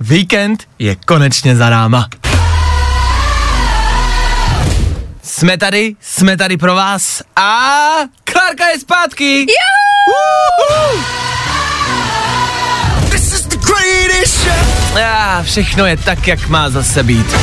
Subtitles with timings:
[0.00, 2.08] Víkend je konečně za náma.
[5.22, 7.70] Jsme tady, jsme tady pro vás a
[8.24, 9.46] Klárka je zpátky.
[14.98, 17.36] Já, všechno je tak, jak má zase být.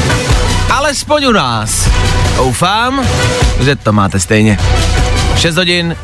[0.70, 1.90] Alespoň u nás.
[2.35, 3.08] Doufám,
[3.60, 4.58] že to máte stejně.
[5.38, 5.96] 6 hodin,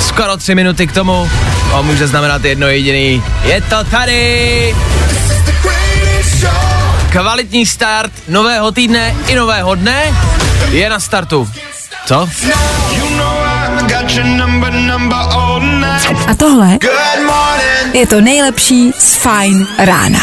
[0.00, 1.30] skoro 3 minuty k tomu.
[1.70, 3.22] To může znamenat jedno jediný.
[3.44, 4.74] Je to tady!
[7.10, 10.14] Kvalitní start nového týdne i nového dne
[10.70, 11.48] je na startu.
[12.06, 12.28] Co?
[16.28, 16.78] A tohle
[17.92, 20.20] je to nejlepší z Fajn rána.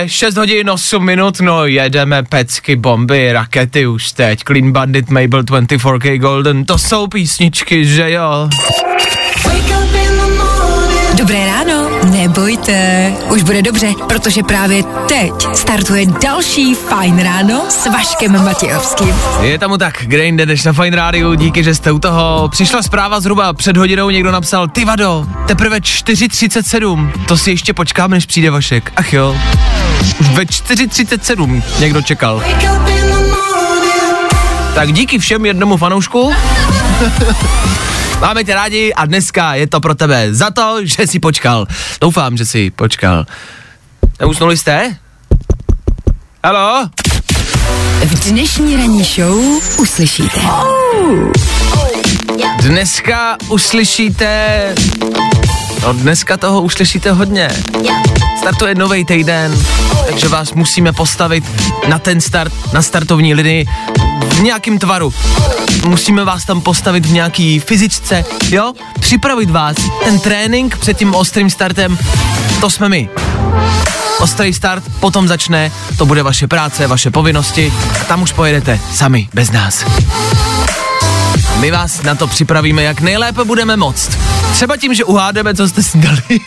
[0.00, 4.42] Je, 6 hodin 8 minut, no jedeme pecky, bomby, rakety už teď.
[4.44, 8.48] Clean Bandit, Mabel 24K Golden, to jsou písničky, že jo?
[12.34, 19.14] Nebojte, už bude dobře, protože právě teď startuje další Fajn ráno s Vaškem Matějovským.
[19.40, 22.48] Je tomu tak, kde jinde než na Fine Radio, díky, že jste u toho.
[22.48, 28.10] Přišla zpráva zhruba před hodinou, někdo napsal, ty vado, teprve 4.37, to si ještě počkám,
[28.10, 28.92] než přijde Vašek.
[28.96, 29.36] Ach jo,
[30.20, 32.42] už ve 4.37 někdo čekal.
[34.74, 36.32] Tak díky všem jednomu fanoušku.
[38.24, 41.66] Máme tě rádi a dneska je to pro tebe za to, že jsi počkal.
[42.00, 43.26] Doufám, že jsi počkal.
[44.20, 44.96] Neusnuli jste?
[46.44, 46.88] Halo?
[48.04, 49.38] V dnešní ranní show
[49.78, 50.40] uslyšíte.
[52.60, 54.74] Dneska uslyšíte...
[55.84, 57.48] No dneska toho uslyšíte hodně.
[58.38, 59.58] Startuje nový týden,
[60.06, 61.44] takže vás musíme postavit
[61.88, 63.66] na ten start, na startovní linii
[64.28, 65.14] v nějakým tvaru.
[65.86, 68.72] Musíme vás tam postavit v nějaký fyzičce, jo?
[69.00, 69.76] Připravit vás.
[70.04, 71.98] Ten trénink před tím ostrým startem,
[72.60, 73.08] to jsme my.
[74.20, 79.28] Ostrý start potom začne, to bude vaše práce, vaše povinnosti a tam už pojedete sami,
[79.34, 79.84] bez nás.
[81.60, 84.18] My vás na to připravíme, jak nejlépe budeme moct.
[84.52, 86.40] Třeba tím, že uhádeme, co jste si dali.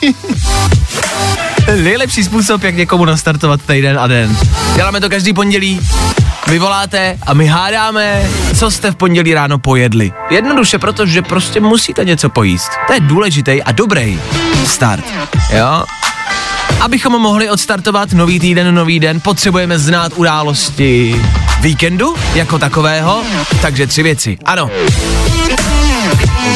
[1.83, 4.37] Nejlepší způsob, jak někomu nastartovat týden a den.
[4.75, 5.79] Děláme to každý pondělí.
[6.47, 10.11] Vy voláte a my hádáme, co jste v pondělí ráno pojedli.
[10.29, 12.71] Jednoduše, protože prostě musíte něco pojíst.
[12.87, 14.19] To je důležitý a dobrý
[14.65, 15.05] start.
[15.57, 15.83] Jo?
[16.81, 21.21] Abychom mohli odstartovat nový týden, nový den, potřebujeme znát události
[21.61, 23.23] víkendu jako takového,
[23.61, 24.37] takže tři věci.
[24.45, 24.69] Ano.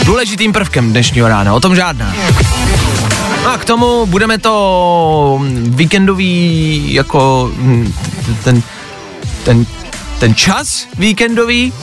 [0.06, 2.16] Důležitým prvkem dnešního rána, o tom žádná.
[3.44, 7.94] No a k tomu budeme to víkendový, jako hm,
[8.44, 8.64] ten,
[9.44, 9.66] ten,
[10.20, 11.74] ten čas víkendový,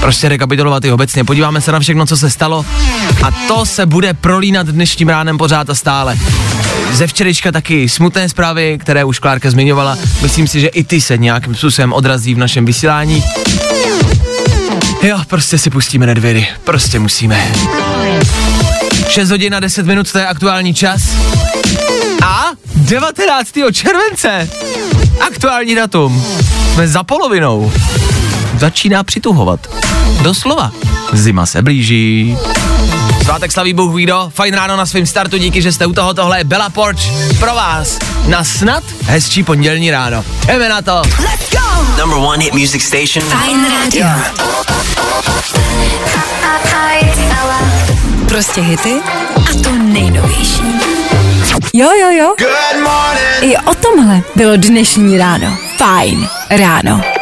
[0.00, 1.24] prostě rekapitulovat i obecně.
[1.24, 2.64] Podíváme se na všechno, co se stalo
[3.22, 6.18] a to se bude prolínat dnešním ránem pořád a stále.
[6.92, 9.98] Ze včerejška taky smutné zprávy, které už Klárka zmiňovala.
[10.22, 13.24] Myslím si, že i ty se nějakým způsobem odrazí v našem vysílání.
[15.02, 16.48] Jo, prostě si pustíme nedvěry.
[16.64, 17.52] Prostě musíme.
[19.08, 21.02] 6 hodin a 10 minut, to je aktuální čas.
[22.26, 22.44] A
[22.76, 23.50] 19.
[23.72, 24.50] července.
[25.20, 26.24] Aktuální datum.
[26.74, 27.72] Jsme za polovinou.
[28.58, 29.60] Začíná přituhovat.
[30.22, 30.72] Doslova.
[31.12, 32.36] Zima se blíží.
[33.28, 36.40] Svátek slaví Bůh Guido, fajn ráno na svém startu, díky, že jste u toho, tohle
[36.40, 36.98] je Bella Porch
[37.38, 40.24] pro vás na snad hezčí pondělní ráno.
[40.46, 41.02] Jdeme na to.
[41.98, 43.30] Number one hit music station.
[43.30, 44.06] Fajn rádio.
[48.28, 48.94] Prostě hity
[49.36, 50.62] a to nejnovější.
[51.72, 52.34] Jo, jo, jo.
[53.40, 55.58] I o tomhle bylo dnešní ráno.
[55.76, 57.17] Fajn ráno.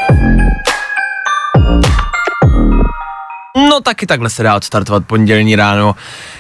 [3.56, 5.94] No taky takhle se dá odstartovat pondělní ráno.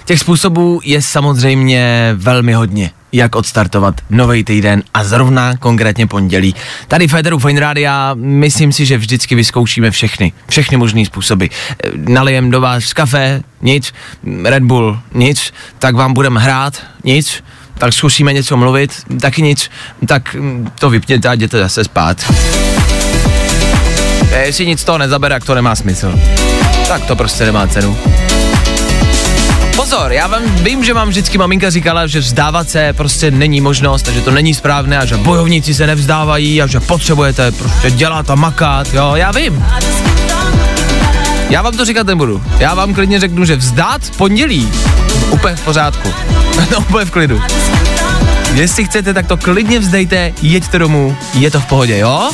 [0.04, 6.54] Těch způsobů je samozřejmě velmi hodně, jak odstartovat nový týden a zrovna konkrétně pondělí.
[6.88, 11.44] Tady Federu Fine Rádia, myslím si, že vždycky vyzkoušíme všechny, všechny možné způsoby.
[11.44, 11.50] E,
[11.96, 13.92] Nalijem do vás kafe, nic,
[14.44, 17.44] Red Bull, nic, tak vám budeme hrát, nic,
[17.78, 19.70] tak zkusíme něco mluvit, taky nic,
[20.08, 22.32] tak mm, to vypněte a jděte zase spát.
[24.36, 26.20] E, Jestli nic z toho nezabere, tak to nemá smysl.
[26.88, 27.98] Tak to prostě nemá cenu.
[29.76, 33.60] Po Pozor, já vám vím, že vám vždycky maminka říkala, že vzdávat se prostě není
[33.60, 37.90] možnost a že to není správné a že bojovníci se nevzdávají a že potřebujete prostě
[37.90, 39.64] dělat a makat, jo, já vím.
[41.50, 42.42] Já vám to říkat nebudu.
[42.58, 44.72] Já vám klidně řeknu, že vzdát pondělí
[45.30, 46.08] úplně v pořádku.
[46.72, 47.42] no úplně v klidu.
[48.54, 52.30] Jestli chcete, tak to klidně vzdejte, jeďte domů, je to v pohodě, jo?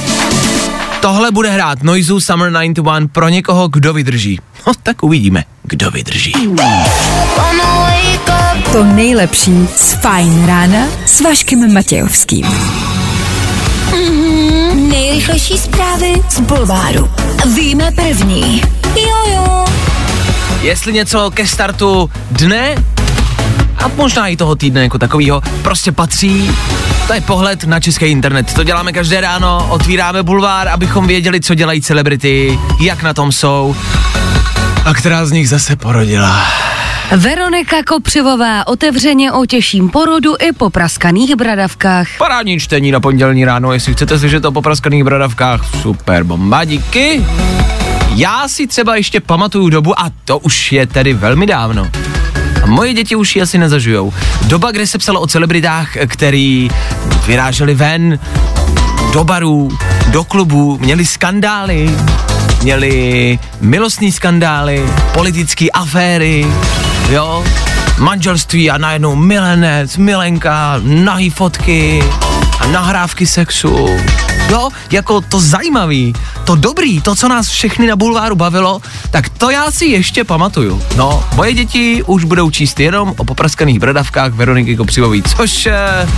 [1.02, 4.40] Tohle bude hrát Noizu Summer 91 pro někoho, kdo vydrží.
[4.66, 6.32] No, tak uvidíme, kdo vydrží.
[8.72, 12.46] To nejlepší z Fajn rána s Vaškem Matějovským.
[14.75, 17.10] Nejrychlejší zprávy z Bulváru.
[17.54, 18.62] Víme první.
[18.96, 19.64] Jojo.
[20.60, 22.84] Jestli něco ke startu dne
[23.82, 26.50] a možná i toho týdne jako takovýho prostě patří,
[27.06, 28.55] to je pohled na český internet.
[28.55, 33.76] To děláme každé ráno, otvíráme bulvár, abychom věděli, co dělají celebrity, jak na tom jsou
[34.84, 36.46] a která z nich zase porodila.
[37.17, 42.08] Veronika Kopřivová otevřeně o těžším porodu i po praskaných bradavkách.
[42.19, 47.26] Parádní čtení na pondělní ráno, jestli chcete slyšet o popraskaných bradavkách, super bomba, díky.
[48.14, 51.90] Já si třeba ještě pamatuju dobu, a to už je tedy velmi dávno,
[52.67, 54.12] moje děti už ji asi nezažijou.
[54.43, 56.70] Doba, kde se psalo o celebritách, který
[57.26, 58.19] vyráželi ven
[59.12, 59.79] do barů,
[60.09, 61.91] do klubů, měli skandály,
[62.62, 66.47] měli milostní skandály, politické aféry,
[67.11, 67.44] jo,
[67.99, 72.05] manželství a najednou milenec, milenka, nahý fotky
[72.61, 73.88] a nahrávky sexu.
[74.52, 76.12] Jo, jako to zajímavý,
[76.44, 80.82] to dobrý, to, co nás všechny na bulváru bavilo, tak to já si ještě pamatuju.
[80.96, 85.66] No, moje děti už budou číst jenom o popraskaných bradavkách Veroniky Kopřivový, což...
[85.66, 86.08] Eh,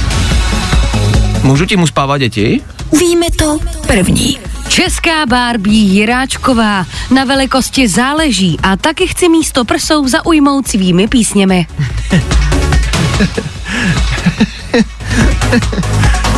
[1.42, 2.60] můžu tím uspávat děti?
[2.98, 4.38] Víme to první.
[4.68, 11.66] Česká Barbie Jiráčková na velikosti záleží a taky chci místo prsou zaujmout svými písněmi.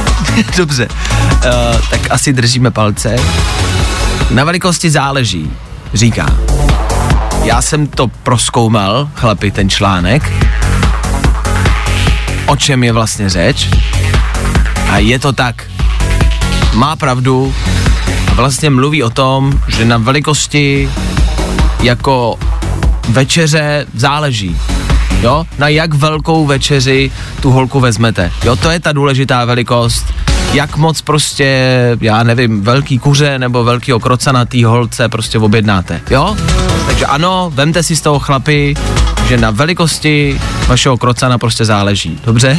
[0.56, 3.16] Dobře, uh, tak asi držíme palce.
[4.30, 5.50] Na velikosti záleží,
[5.94, 6.26] říká.
[7.44, 10.32] Já jsem to proskoumal, chlapi, ten článek.
[12.46, 13.68] O čem je vlastně řeč?
[14.90, 15.64] A je to tak.
[16.74, 17.54] Má pravdu.
[18.28, 20.90] A vlastně mluví o tom, že na velikosti
[21.80, 22.38] jako
[23.08, 24.56] večeře záleží.
[25.22, 27.10] Jo, na jak velkou večeři
[27.40, 28.32] tu holku vezmete.
[28.44, 30.04] Jo, to je ta důležitá velikost.
[30.52, 31.70] Jak moc prostě,
[32.00, 36.00] já nevím, velký kuře nebo velký okroca na té holce prostě objednáte.
[36.10, 36.36] Jo?
[36.86, 38.74] Takže ano, vemte si z toho chlapy,
[39.28, 42.20] že na velikosti vašeho krocana prostě záleží.
[42.24, 42.58] Dobře?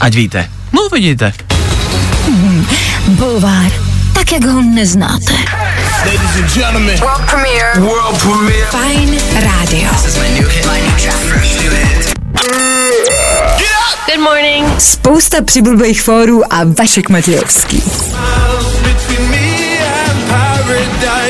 [0.00, 0.50] Ať víte.
[0.72, 1.32] No vidíte.
[3.08, 3.85] Bulvár.
[4.16, 5.32] Tak, jak ho neznáte.
[8.70, 9.90] Fajn rádio.
[14.06, 14.80] Good morning.
[14.80, 17.82] Spousta přibulbých fórů a Vašek Matějovský.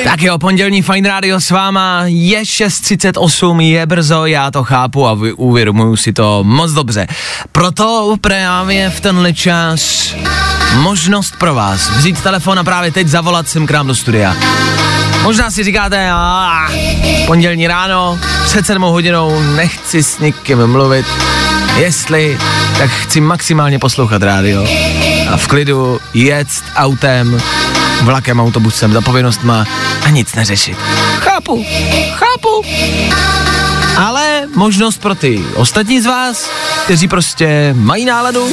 [0.06, 5.14] Tak jo, pondělní Fine Radio s váma je 6.38, je brzo, já to chápu a
[5.14, 7.06] vy- uvědomuju si to moc dobře.
[7.52, 10.14] Proto právě v tenhle čas
[10.74, 14.36] možnost pro vás vzít telefon a právě teď zavolat sem k nám do studia.
[15.22, 16.68] Možná si říkáte, a
[17.26, 21.06] pondělní ráno, před sedmou hodinou nechci s nikým mluvit,
[21.76, 22.38] jestli,
[22.78, 24.66] tak chci maximálně poslouchat rádio
[25.32, 27.40] a v klidu jet autem,
[28.02, 29.66] vlakem, autobusem, za povinnostma
[30.02, 30.76] a nic neřešit.
[31.18, 31.64] Chápu,
[32.10, 32.62] chápu.
[33.96, 36.50] Ale možnost pro ty ostatní z vás,
[36.84, 38.48] kteří prostě mají náladu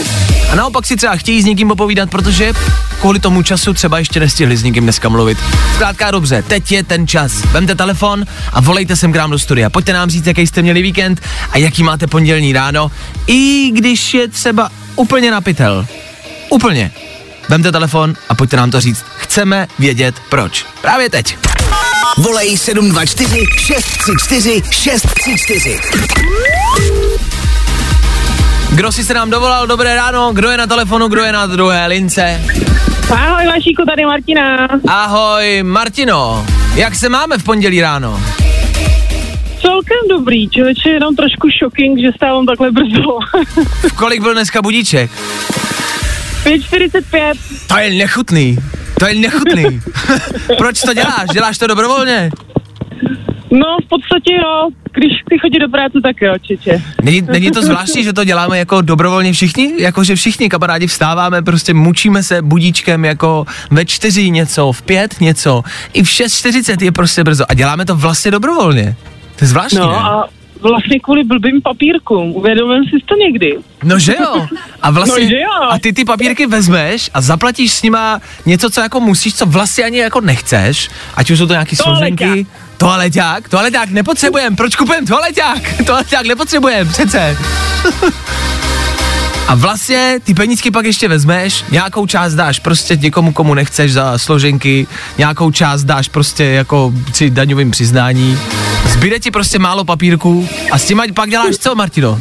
[0.51, 2.53] a naopak si třeba chtějí s někým popovídat, protože
[3.01, 5.37] kvůli tomu času třeba ještě nestihli s někým dneska mluvit.
[5.75, 7.31] Zkrátka dobře, teď je ten čas.
[7.51, 9.69] Vemte telefon a volejte sem k nám do studia.
[9.69, 11.21] Pojďte nám říct, jaký jste měli víkend
[11.51, 12.91] a jaký máte pondělní ráno,
[13.27, 15.87] i když je třeba úplně napitel.
[16.49, 16.91] Úplně.
[17.49, 19.05] Vemte telefon a pojďte nám to říct.
[19.17, 20.65] Chceme vědět proč.
[20.81, 21.37] Právě teď.
[22.17, 25.79] Volej 724 634 634.
[28.71, 31.87] Kdo si se nám dovolal, dobré ráno, kdo je na telefonu, kdo je na druhé
[31.87, 32.41] lince.
[33.11, 34.67] Ahoj Vašíku, tady Martina.
[34.87, 36.45] Ahoj, Martino,
[36.75, 38.21] jak se máme v pondělí ráno?
[39.61, 43.19] Celkem dobrý, člověče, jenom trošku shocking, že stávám takhle brzo.
[43.89, 45.11] V kolik byl dneska budíček?
[46.43, 47.33] 5.45,
[47.67, 48.57] To je nechutný,
[48.99, 49.81] to je nechutný.
[50.57, 51.29] Proč to děláš?
[51.33, 52.29] Děláš to dobrovolně?
[53.51, 56.81] no v podstatě jo, když chci chodit do práce, tak jo, určitě.
[57.03, 59.73] Není, není to zvláštní, že to děláme jako dobrovolně všichni?
[59.79, 65.21] Jako, že všichni kamarádi vstáváme, prostě mučíme se budíčkem jako ve čtyři něco, v pět
[65.21, 68.95] něco, i v 6.40 je prostě brzo a děláme to vlastně dobrovolně.
[69.35, 69.95] To je zvláštní, No ne?
[69.97, 70.23] a
[70.63, 72.35] vlastně kvůli blbým papírkům.
[72.35, 73.57] Uvědomil jsi to někdy?
[73.83, 74.47] No že jo.
[74.81, 75.67] A vlastně, No, že jo.
[75.69, 79.83] a ty ty papírky vezmeš a zaplatíš s nima něco, co jako musíš, co vlastně
[79.83, 82.45] ani jako nechceš, ať už jsou to nějaký složenky.
[82.77, 85.83] Toaleťák, toaleťák nepotřebujem, proč kupujeme toaleťák?
[85.85, 87.37] Toaleťák nepotřebujem, přece.
[89.47, 94.17] A vlastně ty penízky pak ještě vezmeš, nějakou část dáš prostě někomu, komu nechceš za
[94.17, 98.39] složenky, nějakou část dáš prostě jako při daňovým přiznání.
[98.85, 102.19] Zbyde ti prostě málo papírků a s tím pak děláš co, Martino?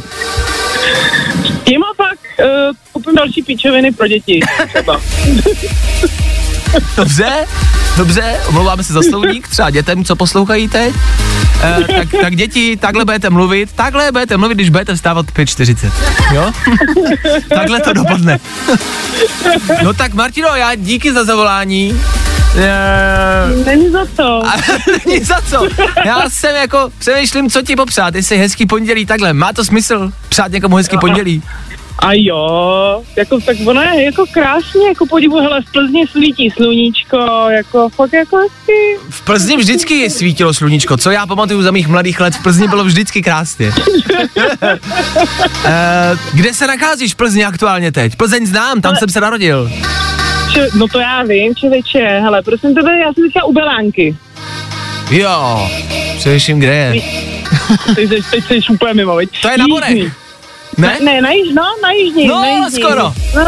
[1.63, 4.39] Tím a pak uh, koupím další píčoviny pro děti.
[4.73, 5.01] Třeba.
[6.97, 7.45] Dobře,
[7.97, 10.95] dobře, omlouváme se za slovník, třeba dětem, co poslouchají teď.
[11.63, 15.91] E, tak, tak děti, takhle budete mluvit, takhle budete mluvit, když budete vstávat 5.40,
[16.33, 16.51] jo?
[17.49, 18.39] takhle to dopadne.
[19.83, 22.01] no tak Martino, já díky za zavolání.
[22.57, 24.45] E, Není za to.
[24.47, 24.53] a
[25.05, 25.67] není za co.
[26.05, 30.51] Já jsem jako, přemýšlím, co ti popřát, jestli hezký pondělí, takhle, má to smysl přát
[30.51, 31.43] někomu hezký pondělí?
[31.99, 37.17] A jo, jako, tak ono je jako krásně, jako podivu, hele, v Plzni svítí sluníčko,
[37.49, 38.97] jako fakt jako hezky.
[39.09, 42.83] V Plzni vždycky svítilo sluníčko, co já pamatuju za mých mladých let, v Plzni bylo
[42.83, 43.67] vždycky krásně.
[45.65, 48.15] e, kde se nacházíš v Plzni aktuálně teď?
[48.15, 49.71] Plzeň znám, tam jsem se narodil.
[50.53, 54.17] Če, no to já vím, člověče, hele, prosím tebe, já jsem teďka u Belánky.
[55.11, 55.69] Jo,
[56.17, 57.01] přemýšlím, kde je.
[57.95, 59.41] Teď, teď, teď jsi úplně mimo, veď.
[59.41, 60.22] To je na Borech.
[60.77, 60.97] Ne?
[61.03, 62.81] Ne, na již, no, na jižní, No, na jižní.
[62.81, 63.13] skoro.
[63.35, 63.43] No,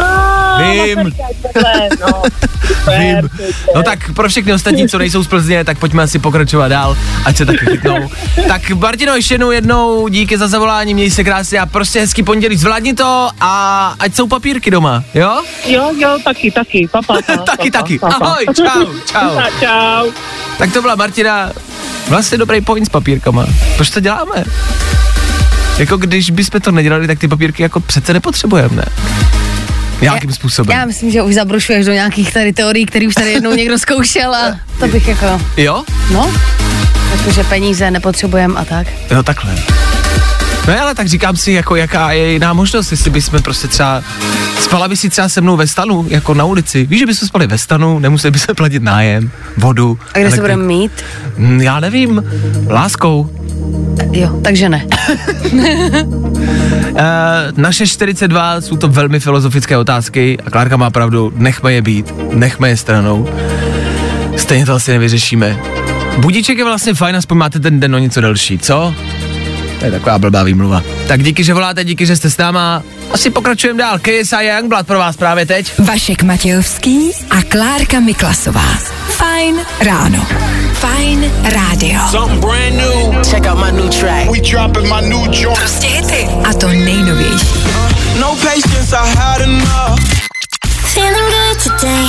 [0.60, 1.12] Vím.
[1.54, 2.22] Takhle, no.
[2.68, 3.30] Super, Vím.
[3.76, 7.38] No tak pro všechny ostatní, co nejsou z Plzně, tak pojďme asi pokračovat dál, ať
[7.38, 8.10] se taky chytnou.
[8.48, 12.58] Tak Martino, ještě jednou, jednou díky za zavolání, měj se krásně a prostě hezký pondělí,
[12.58, 15.42] zvládni to a ať jsou papírky doma, jo?
[15.66, 18.00] Jo, jo, taky, taky, papa, pa, taky, pa, taky.
[18.00, 18.16] pa, pa.
[18.26, 19.36] Ahoj, čau, čau.
[19.36, 20.12] Ta- Čau.
[20.58, 21.52] Tak to byla Martina,
[22.08, 23.46] vlastně dobrý point s papírkama.
[23.76, 24.44] Proč to děláme?
[25.80, 28.86] Jako když bychom to nedělali, tak ty papírky jako přece nepotřebujeme, ne?
[30.02, 30.78] Jakým způsobem?
[30.78, 34.36] Já myslím, že už zabrušuješ do nějakých tady teorií, které už tady jednou někdo zkoušel
[34.36, 35.84] a to bych jako, Jo?
[36.14, 36.32] no,
[37.18, 38.88] jakože peníze nepotřebujeme a tak.
[39.12, 39.56] Jo, takhle.
[40.68, 44.04] No ale tak říkám si, jako jaká je jiná možnost, jestli bychom prostě třeba,
[44.62, 46.86] spala by si třeba se mnou ve stanu, jako na ulici.
[46.86, 50.00] Víš, že bychom spali ve stanu, nemuseli bychom platit nájem, vodu.
[50.14, 50.92] A kde se elektri- budeme mít?
[51.38, 52.24] Mm, Já nevím,
[52.70, 53.30] láskou.
[54.12, 54.86] Jo, takže ne.
[56.92, 57.00] Uh,
[57.58, 62.70] naše 42 jsou to velmi filozofické otázky a Klárka má pravdu, nechme je být, nechme
[62.70, 63.30] je stranou.
[64.38, 65.60] Stejně to asi nevyřešíme.
[66.18, 68.96] Budíček je vlastně fajn, aspoň máte ten den o něco delší, co?
[69.80, 70.84] To je taková blbá výmluva.
[71.08, 72.84] Tak díky, že voláte, díky, že jste s náma.
[73.12, 74.00] Asi pokračujeme dál.
[74.00, 75.80] KSI Youngblood pro vás právě teď.
[75.80, 78.78] Vašek Matějovský a Klárka Miklasová.
[79.16, 80.28] Fajn ráno.
[80.74, 82.00] Fajn rádio.
[82.12, 83.24] Something brand new.
[83.24, 84.30] Check out my new track.
[84.30, 85.58] We dropping my new joint.
[85.58, 86.28] Prostě hity.
[86.44, 87.48] A to nejnovější.
[88.20, 90.00] No patience, I had enough.
[90.96, 92.06] Feeling good today.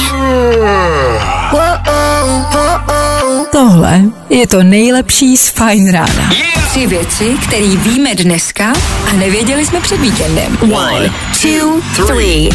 [3.53, 4.01] Tohle
[4.31, 6.31] je to nejlepší z Fajn rána.
[6.69, 8.73] Tři věci, které víme dneska
[9.11, 10.59] a nevěděli jsme před víkendem.
[10.61, 11.11] One,
[11.43, 12.51] two, three.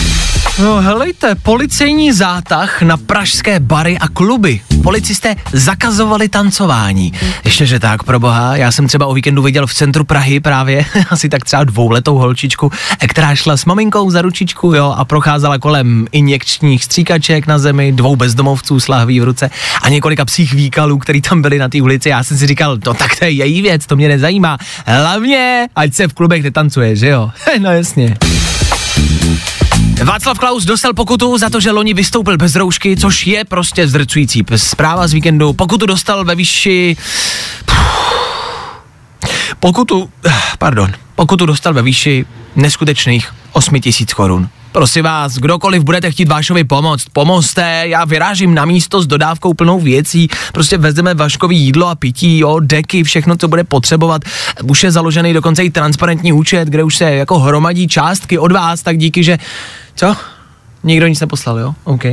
[0.59, 4.61] No helejte, policejní zátah na pražské bary a kluby.
[4.83, 7.13] Policisté zakazovali tancování.
[7.45, 10.85] Ještě, že tak, pro boha, já jsem třeba o víkendu viděl v centru Prahy právě
[11.09, 12.71] asi tak třeba dvouletou holčičku,
[13.07, 18.15] která šla s maminkou za ručičku, jo, a procházela kolem injekčních stříkaček na zemi, dvou
[18.15, 19.49] bezdomovců s lahví v ruce
[19.81, 22.09] a několika psích výkalů, který tam byli na té ulici.
[22.09, 24.57] Já jsem si říkal, no tak to je její věc, to mě nezajímá.
[24.85, 27.29] Hlavně, ať se v klubech netancuje, že jo?
[27.59, 28.17] no jasně.
[30.03, 34.43] Václav Klaus dostal pokutu za to, že loni vystoupil bez roušky, což je prostě zdrcující.
[34.55, 35.53] Zpráva z víkendu.
[35.53, 36.97] Pokutu dostal ve výši...
[39.59, 40.09] Pokutu,
[40.59, 42.25] pardon, pokutu dostal ve výši
[42.55, 44.49] neskutečných 8 tisíc korun.
[44.71, 49.79] Prosím vás, kdokoliv budete chtít Vášovi pomoct, pomozte, já vyrážím na místo s dodávkou plnou
[49.79, 54.21] věcí, prostě vezmeme Vaškový jídlo a pití, jo, deky, všechno, co bude potřebovat.
[54.63, 58.81] Už je založený dokonce i transparentní účet, kde už se jako hromadí částky od vás,
[58.81, 59.37] tak díky, že...
[59.95, 60.15] Co?
[60.83, 61.73] Nikdo nic neposlal, jo?
[61.83, 62.03] OK.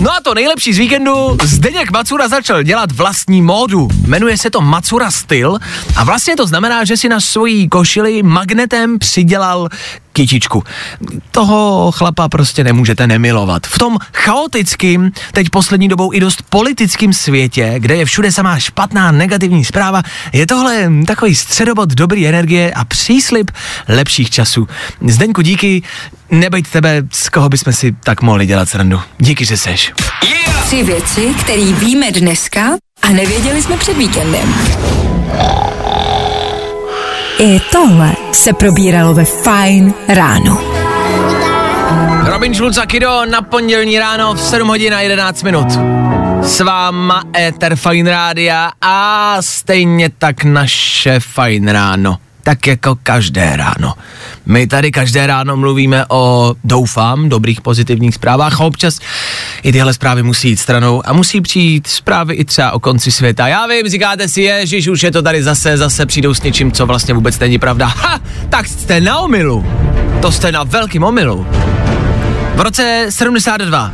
[0.00, 3.88] No a to nejlepší z víkendu, Zdeněk Macura začal dělat vlastní módu.
[4.06, 5.58] Jmenuje se to Macura Styl
[5.96, 9.68] a vlastně to znamená, že si na svojí košili magnetem přidělal
[10.16, 10.64] kytičku.
[11.30, 13.66] Toho chlapa prostě nemůžete nemilovat.
[13.66, 19.10] V tom chaotickým, teď poslední dobou i dost politickým světě, kde je všude samá špatná
[19.12, 23.50] negativní zpráva, je tohle takový středobod dobrý energie a příslip
[23.88, 24.68] lepších časů.
[25.06, 25.82] Zdeňku, díky,
[26.30, 29.00] nebejt tebe, z koho bychom si tak mohli dělat srandu.
[29.18, 29.92] Díky, že seš.
[30.64, 32.62] Tři věci, které víme dneska
[33.02, 34.54] a nevěděli jsme před víkendem.
[37.38, 40.60] I tohle se probíralo ve Fine ráno.
[42.24, 45.66] Robin Schulz a Kido na pondělní ráno v 7 hodin a 11 minut.
[46.42, 52.18] S váma Ether Fine Rádia a stejně tak naše Fine Ráno.
[52.46, 53.94] Tak jako každé ráno.
[54.46, 58.98] My tady každé ráno mluvíme o, doufám, dobrých pozitivních zprávách a občas
[59.62, 63.48] i tyhle zprávy musí jít stranou a musí přijít zprávy i třeba o konci světa.
[63.48, 66.86] Já vím, říkáte si, ježiš, už je to tady zase, zase přijdou s něčím, co
[66.86, 67.86] vlastně vůbec není pravda.
[67.86, 69.66] Ha, tak jste na omilu.
[70.22, 71.46] To jste na velkým omilu.
[72.54, 73.92] V roce 72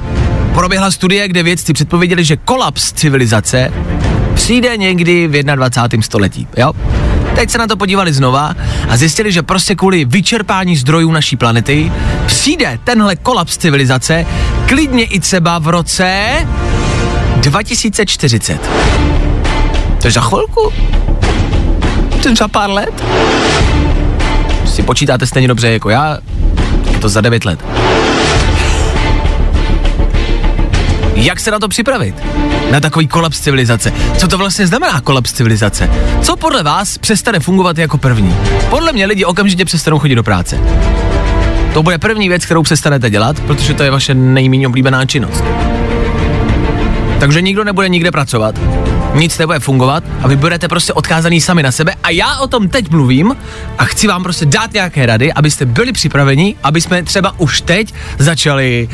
[0.54, 3.73] proběhla studie, kde vědci předpověděli, že kolaps civilizace
[4.35, 6.02] přijde někdy v 21.
[6.02, 6.73] století, jo?
[7.34, 8.54] Teď se na to podívali znova
[8.88, 11.92] a zjistili, že prostě kvůli vyčerpání zdrojů naší planety
[12.26, 14.26] přijde tenhle kolaps civilizace
[14.66, 16.28] klidně i třeba v roce
[17.36, 18.70] 2040.
[20.00, 20.72] To je za chvilku?
[22.22, 23.04] To je za pár let?
[24.66, 26.18] Si počítáte stejně dobře jako já,
[26.92, 27.64] je to za 9 let.
[31.14, 32.14] Jak se na to připravit?
[32.71, 33.92] Na takový kolaps civilizace.
[34.19, 35.90] Co to vlastně znamená kolaps civilizace?
[36.23, 38.37] Co podle vás přestane fungovat jako první?
[38.71, 40.61] Podle mě lidi okamžitě přestanou chodit do práce.
[41.75, 45.45] To bude první věc, kterou přestanete dělat, protože to je vaše nejméně oblíbená činnost.
[47.21, 48.54] Takže nikdo nebude nikde pracovat,
[49.14, 52.69] nic nebude fungovat a vy budete prostě odkázaný sami na sebe a já o tom
[52.69, 53.37] teď mluvím
[53.78, 57.95] a chci vám prostě dát nějaké rady, abyste byli připraveni, aby jsme třeba už teď
[58.19, 58.88] začali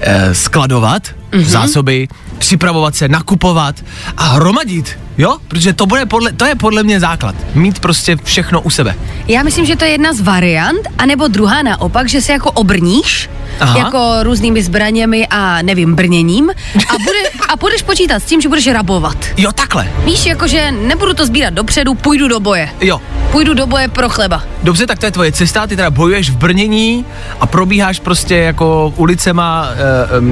[0.00, 1.02] eh, skladovat
[1.34, 1.44] mm-hmm.
[1.44, 3.76] zásoby, připravovat se, nakupovat
[4.16, 5.36] a hromadit, jo?
[5.48, 7.34] Protože to, bude podle, to je podle mě základ.
[7.54, 8.94] Mít prostě všechno u sebe.
[9.28, 13.30] Já myslím, že to je jedna z variant, anebo druhá naopak, že se jako obrníš,
[13.60, 13.78] Aha.
[13.78, 18.66] jako různými zbraněmi a nevím, brněním a, bude, a budeš počítat s tím, že budeš
[18.66, 19.16] rabovat.
[19.36, 19.88] Jo, takhle.
[20.04, 22.70] Víš, jakože nebudu to sbírat dopředu, půjdu do boje.
[22.80, 23.00] Jo.
[23.32, 24.42] Půjdu do boje pro chleba.
[24.62, 27.04] Dobře, tak to je tvoje cesta, ty teda bojuješ v brnění
[27.40, 29.68] a probíháš prostě jako ulicema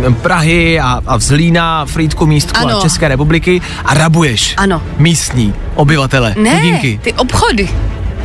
[0.04, 2.78] e, e, Prahy a, a Zlína, Frýdku, místku Ano.
[2.78, 4.82] a České republiky a rabuješ Ano.
[4.98, 7.00] místní obyvatele, Ne, chudinky.
[7.02, 7.68] ty obchody.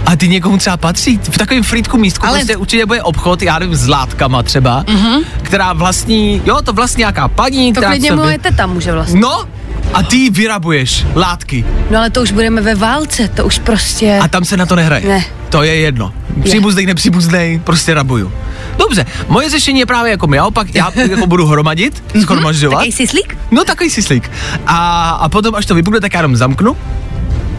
[0.06, 1.20] A ty někomu třeba patří.
[1.32, 5.24] V takovém Frýdku místku Ale- prostě určitě bude obchod, já nevím, s látkama třeba, mm-hmm.
[5.42, 9.20] která vlastní, jo, to vlastní nějaká paní, To která sobě- moje teta může vlastně.
[9.20, 9.46] No,
[9.94, 11.66] a ty vyrabuješ, látky.
[11.92, 14.20] No ale to už budeme ve válce, to už prostě...
[14.24, 15.08] A tam se na to nehraje.
[15.08, 15.24] Ne.
[15.50, 16.14] To je jedno.
[16.44, 18.32] Příbuznej, nepříbuznej, prostě rabuju.
[18.78, 22.78] Dobře, moje řešení je právě jako my, naopak já jako budu hromadit, schromažďovat.
[22.80, 23.38] Takový sislík?
[23.52, 24.32] No takový sislík.
[24.68, 26.78] A, a potom, až to vypukne, tak já jenom zamknu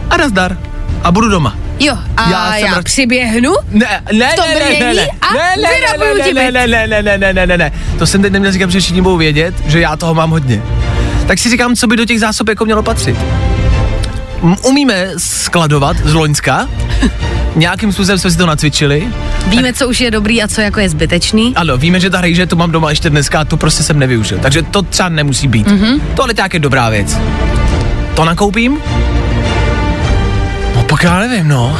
[0.09, 0.57] a nazdar.
[1.03, 1.55] A budu doma.
[1.79, 4.93] Jo, a Já já, jsem já ra- přiběhnu, Ne, ne, V tom ne, ne, ne,
[4.93, 7.71] ne, a ne, ne, vyrabuju ne, ne, ne, ne, ne, ne, ne, ne, ne, ne,
[7.99, 10.61] to jsem teď neměl říkat, protože všichni budou vědět, že já toho mám hodně.
[11.27, 13.15] Tak si říkám, co by do těch zásob jako mělo patřit.
[14.63, 16.67] Umíme skladovat z Loňska,
[17.55, 19.07] nějakým způsobem jsme si to nacvičili.
[19.47, 21.53] víme, co už je dobrý a co jako je zbytečný.
[21.55, 24.39] Ano, víme, že ta rejže tu mám doma ještě dneska a tu prostě jsem nevyužil.
[24.39, 25.67] Takže to třeba nemusí být.
[25.67, 26.01] Mm-hmm.
[26.15, 27.17] Tohle je dobrá věc.
[28.15, 28.77] To nakoupím?
[30.75, 31.77] No pak já nevím, no.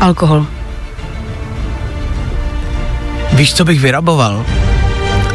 [0.00, 0.46] Alkohol.
[3.32, 4.46] Víš, co bych vyraboval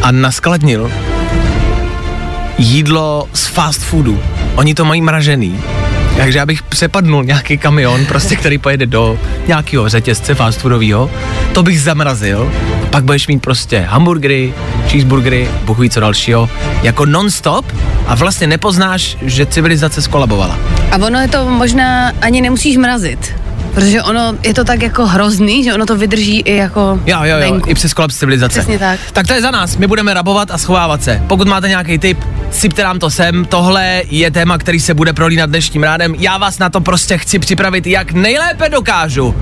[0.01, 0.91] a naskladnil?
[2.57, 4.19] Jídlo z fast foodu.
[4.55, 5.59] Oni to mají mražený.
[6.17, 11.11] Takže já bych přepadnul nějaký kamion, prostě, který pojede do nějakého řetězce fast foodového,
[11.53, 12.51] to bych zamrazil,
[12.89, 14.53] pak budeš mít prostě hamburgery,
[14.87, 16.49] cheeseburgery, bůh ví co dalšího,
[16.83, 17.65] jako non-stop
[18.07, 20.59] a vlastně nepoznáš, že civilizace skolabovala.
[20.91, 23.33] A ono je to možná ani nemusíš mrazit.
[23.77, 27.37] Protože ono je to tak jako hrozný, že ono to vydrží i jako Jo, jo,
[27.37, 27.69] jo, venku.
[27.69, 28.59] i přes kolaps civilizace.
[28.59, 28.99] Přesně tak.
[29.13, 31.21] Tak to je za nás, my budeme rabovat a schovávat se.
[31.27, 32.19] Pokud máte nějaký tip,
[32.51, 33.45] sypte nám to sem.
[33.45, 36.15] Tohle je téma, který se bude prolínat dnešním rádem.
[36.19, 39.35] Já vás na to prostě chci připravit, jak nejlépe dokážu.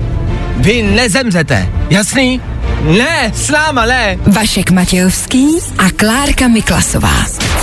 [0.56, 2.40] Vy nezemřete, jasný?
[2.82, 4.18] Ne, s náma ne.
[4.26, 7.14] Vašek Matějovský a Klárka Miklasová.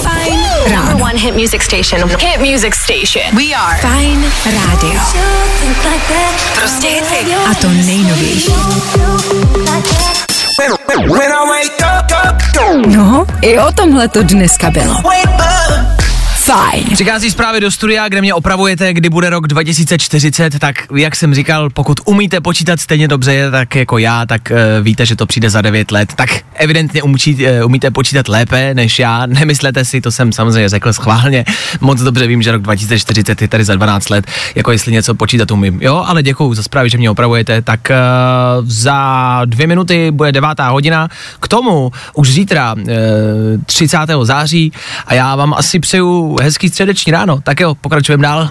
[0.02, 0.40] Fajn
[0.72, 0.98] ráno.
[0.98, 2.10] One hit music station.
[2.20, 3.38] Hit music station.
[3.38, 5.02] We are Fajn rádio.
[6.60, 7.34] Prostě hity.
[7.52, 8.54] A to nejnovější.
[12.88, 14.96] No, i o tomhle to dneska bylo.
[16.44, 16.84] Fajn.
[16.94, 21.70] Přichází zprávy do studia, kde mě opravujete, kdy bude rok 2040, tak jak jsem říkal,
[21.70, 25.62] pokud umíte počítat stejně dobře tak jako já, tak uh, víte, že to přijde za
[25.62, 30.32] 9 let, tak evidentně umčí, uh, umíte počítat lépe než já, nemyslete si, to jsem
[30.32, 31.46] samozřejmě řekl schválně,
[31.82, 35.52] moc dobře vím, že rok 2040 je tady za 12 let, jako jestli něco počítat
[35.52, 40.32] umím, jo, ale děkuju za zprávy, že mě opravujete, tak uh, za dvě minuty bude
[40.32, 41.08] devátá hodina,
[41.40, 42.84] k tomu už zítra uh,
[43.66, 43.98] 30.
[44.24, 44.72] září
[45.08, 47.40] a já vám asi přeju hezký středeční ráno.
[47.44, 48.50] Tak jo, pokračujeme dál.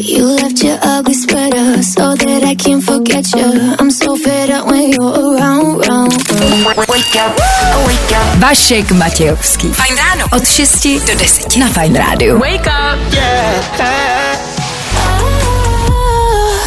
[0.00, 3.74] You left your ugly sweater so that I can't forget you.
[3.80, 6.78] I'm so fed up when you're around, round, round.
[8.36, 9.68] Vašek Matějovský.
[9.68, 10.24] Fajn ráno.
[10.32, 12.38] Od 6 do 10 na Fajn rádiu.
[12.38, 14.27] Wake up!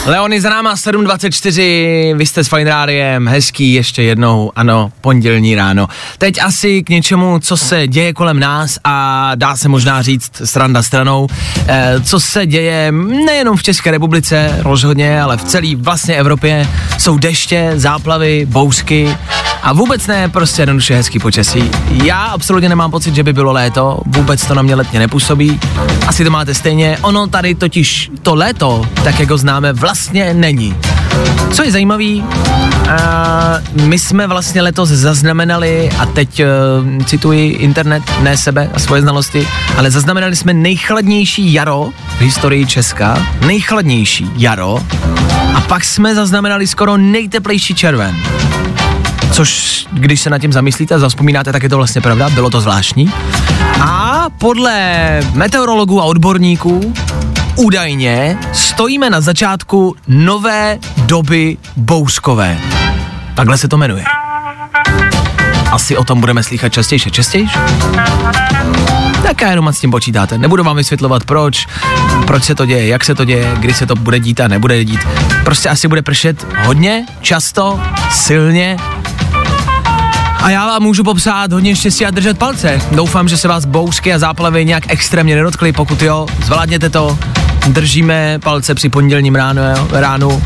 [0.06, 5.88] Leony za náma 7.24, vy jste s Fine Rádiem, hezký ještě jednou, ano, pondělní ráno.
[6.18, 10.84] Teď asi k něčemu, co se děje kolem nás a dá se možná říct stranda
[10.84, 11.28] stranou,
[11.68, 12.92] eh, co se děje
[13.26, 16.68] nejenom v České republice rozhodně, ale v celé vlastně Evropě.
[16.98, 19.18] Jsou deště, záplavy, bouřky
[19.64, 21.72] a vůbec ne prostě jednoduše hezký počasí.
[22.04, 25.60] Já absolutně nemám pocit, že by bylo léto, vůbec to na mě letně nepůsobí.
[26.08, 30.76] Asi to máte stejně, ono tady totiž to léto, tak jak ho známe, vlastně není.
[31.52, 38.38] Co je zajímavý, uh, my jsme vlastně letos zaznamenali, a teď uh, cituji internet, ne
[38.38, 39.48] sebe a svoje znalosti,
[39.78, 44.80] ale zaznamenali jsme nejchladnější jaro v historii Česka, nejchladnější jaro,
[45.56, 48.16] a pak jsme zaznamenali skoro nejteplejší červen.
[49.32, 52.62] Což, když se nad tím zamyslíte a zaspomínáte, tak je to vlastně pravda, bylo to
[52.62, 53.14] zvláštní.
[53.82, 56.94] A podle meteorologů a odborníků
[57.56, 62.58] údajně stojíme na začátku nové doby bouřkové.
[63.36, 64.04] Takhle se to jmenuje.
[65.72, 67.48] Asi o tom budeme slychat častěji a častěji.
[69.24, 70.38] Tak já jenom s tím počítáte.
[70.38, 71.68] Nebudu vám vysvětlovat proč,
[72.28, 74.86] proč se to děje, jak se to děje, kdy se to bude dít a nebude
[74.86, 75.00] dít.
[75.44, 77.80] Prostě asi bude pršet hodně, často,
[78.12, 78.78] silně
[80.42, 82.82] a já vám můžu popsat hodně štěstí a držet palce.
[82.92, 87.18] Doufám, že se vás bouřky a záplavy nějak extrémně nedotkly, pokud jo, zvládněte to.
[87.68, 90.44] Držíme palce při pondělním ráno, ránu.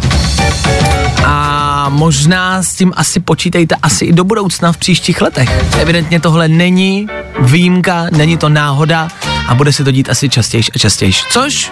[1.26, 5.80] A možná s tím asi počítejte asi i do budoucna v příštích letech.
[5.82, 7.08] Evidentně tohle není
[7.40, 9.08] výjimka, není to náhoda
[9.48, 11.14] a bude se to dít asi častěji a častěji.
[11.30, 11.72] Což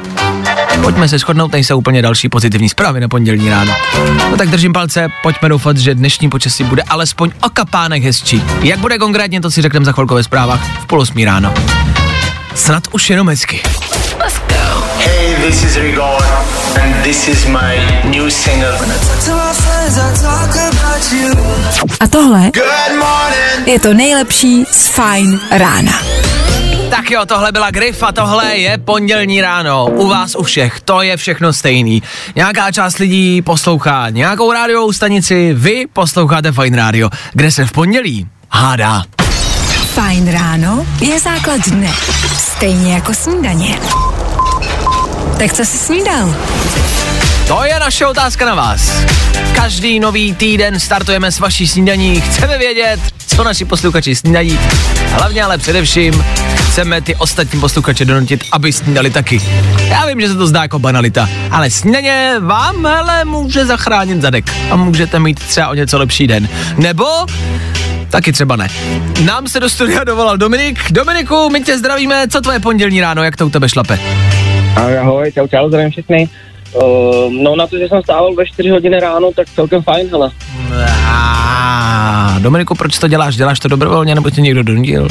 [0.82, 3.74] pojďme se shodnout, nejsou úplně další pozitivní zprávy na pondělní ráno.
[4.32, 8.44] No tak držím palce, pojďme doufat, že dnešní počasí bude alespoň o kapánek hezčí.
[8.62, 11.54] Jak bude konkrétně, to si řekneme za chvilku ve zprávách v půl osmí ráno.
[12.56, 13.62] Snad už jenom hezky.
[14.98, 16.24] Hey, this is Rigor,
[16.82, 18.78] and this is my new single.
[22.00, 22.52] A tohle
[23.66, 26.23] je to nejlepší z Fajn rána.
[26.96, 29.86] Tak jo, tohle byla Grif a tohle je pondělní ráno.
[29.86, 32.04] U vás u všech, to je všechno stejný.
[32.36, 38.28] Nějaká část lidí poslouchá nějakou rádiovou stanici, vy posloucháte Fine Radio, kde se v pondělí
[38.50, 39.04] hádá.
[39.94, 41.92] Fajn ráno je základ dne.
[42.38, 43.80] Stejně jako snídaně.
[45.40, 46.36] Tak co jsi snídal?
[47.48, 48.92] To je naše otázka na vás.
[49.56, 52.22] Každý nový týden startujeme s vaší snídaní.
[52.22, 54.60] Chceme vědět, co naši posluchači snídají.
[55.10, 56.26] Hlavně ale především
[56.74, 59.42] chceme ty ostatní posluchače donutit, aby snídali taky.
[59.90, 64.46] Já vím, že se to zdá jako banalita, ale snídaně vám hele může zachránit zadek
[64.72, 66.50] a můžete mít třeba o něco lepší den.
[66.78, 67.06] Nebo
[68.10, 68.68] Taky třeba ne.
[69.26, 70.92] Nám se do studia dovolal Dominik.
[70.92, 72.28] Dominiku, my tě zdravíme.
[72.28, 74.00] Co tvoje pondělní ráno, jak to u tebe šlape?
[74.76, 76.30] Ahoj, čau, čau, zdravím všechny.
[76.74, 80.32] Uh, no na to, že jsem stával ve 4 hodiny ráno, tak celkem fajn, hele.
[81.08, 83.36] Ah, Dominiku, proč to děláš?
[83.36, 85.08] Děláš to dobrovolně, nebo tě někdo donutil?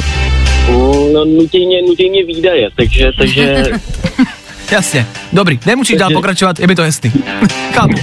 [0.69, 3.63] Uh, no nutí mě, nutí mě výdaje, takže, takže
[4.71, 7.11] Jasně, dobrý, nemusíš dál pokračovat, je mi to jasný.
[7.73, 7.93] Chápu.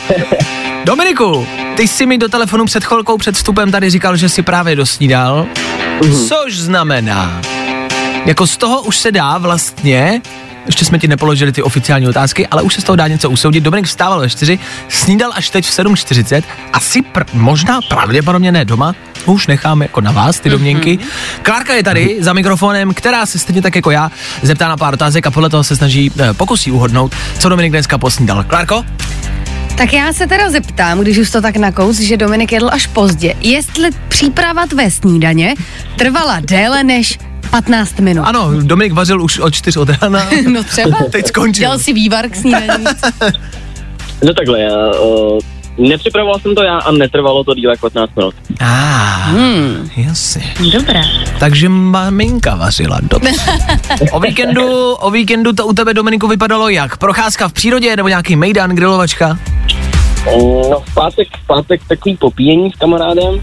[0.85, 1.46] Dominiku,
[1.77, 5.46] ty jsi mi do telefonu před chvilkou před vstupem tady říkal, že jsi právě dosnídal,
[6.29, 7.40] což znamená,
[8.27, 10.20] jako z toho už se dá vlastně,
[10.66, 13.64] ještě jsme ti nepoložili ty oficiální otázky, ale už se z toho dá něco usoudit.
[13.64, 16.42] Dominik vstával ve 4, snídal až teď v 7.40,
[16.73, 18.94] asi pr- možná pravděpodobně ne doma,
[19.27, 20.99] už nechám jako na vás ty domněnky.
[21.42, 24.11] Klárka je tady za mikrofonem, která se stejně tak jako já
[24.42, 27.99] zeptá na pár otázek a podle toho se snaží, eh, pokusí uhodnout, co Dominik dneska
[27.99, 28.44] posnídal.
[28.44, 28.85] Klárko?
[29.77, 33.35] Tak já se teda zeptám, když už to tak nakous, že Dominik jedl až pozdě,
[33.40, 35.55] jestli příprava tvé snídaně
[35.96, 37.18] trvala déle než
[37.50, 38.22] 15 minut.
[38.24, 40.26] Ano, Dominik vařil už od 4 od rána.
[40.52, 40.98] No třeba.
[41.10, 41.60] Teď skončil.
[41.62, 42.84] Dělal si vývar k snídaní.
[44.24, 45.38] no takhle, já, uh,
[45.78, 48.34] nepřipravoval jsem to já a netrvalo to díl jak 15 minut.
[48.60, 50.54] Ah, Hmm, jasně.
[50.72, 51.02] dobré.
[51.38, 53.30] Takže maminka vařila, dobře.
[54.12, 56.96] O víkendu, o víkendu to u tebe, Dominiku, vypadalo jak?
[56.96, 59.38] Procházka v přírodě nebo nějaký mejdan, grilovačka?
[60.26, 63.40] No, v pátek, v pátek takový popíjení s kamarádem.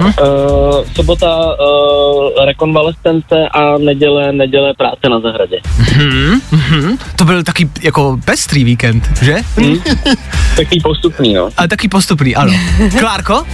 [0.00, 5.60] Uh, sobota uh, rekonvalescence a neděle, neděle práce na zahradě.
[5.78, 6.98] Mhm, mhm.
[7.16, 9.36] To byl taky jako pestrý víkend, že?
[9.56, 9.82] Hmm?
[10.56, 11.48] Takový postupný, no.
[11.56, 12.52] Ale taky postupný, ano.
[12.98, 13.46] Klárko?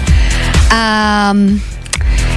[0.75, 1.33] A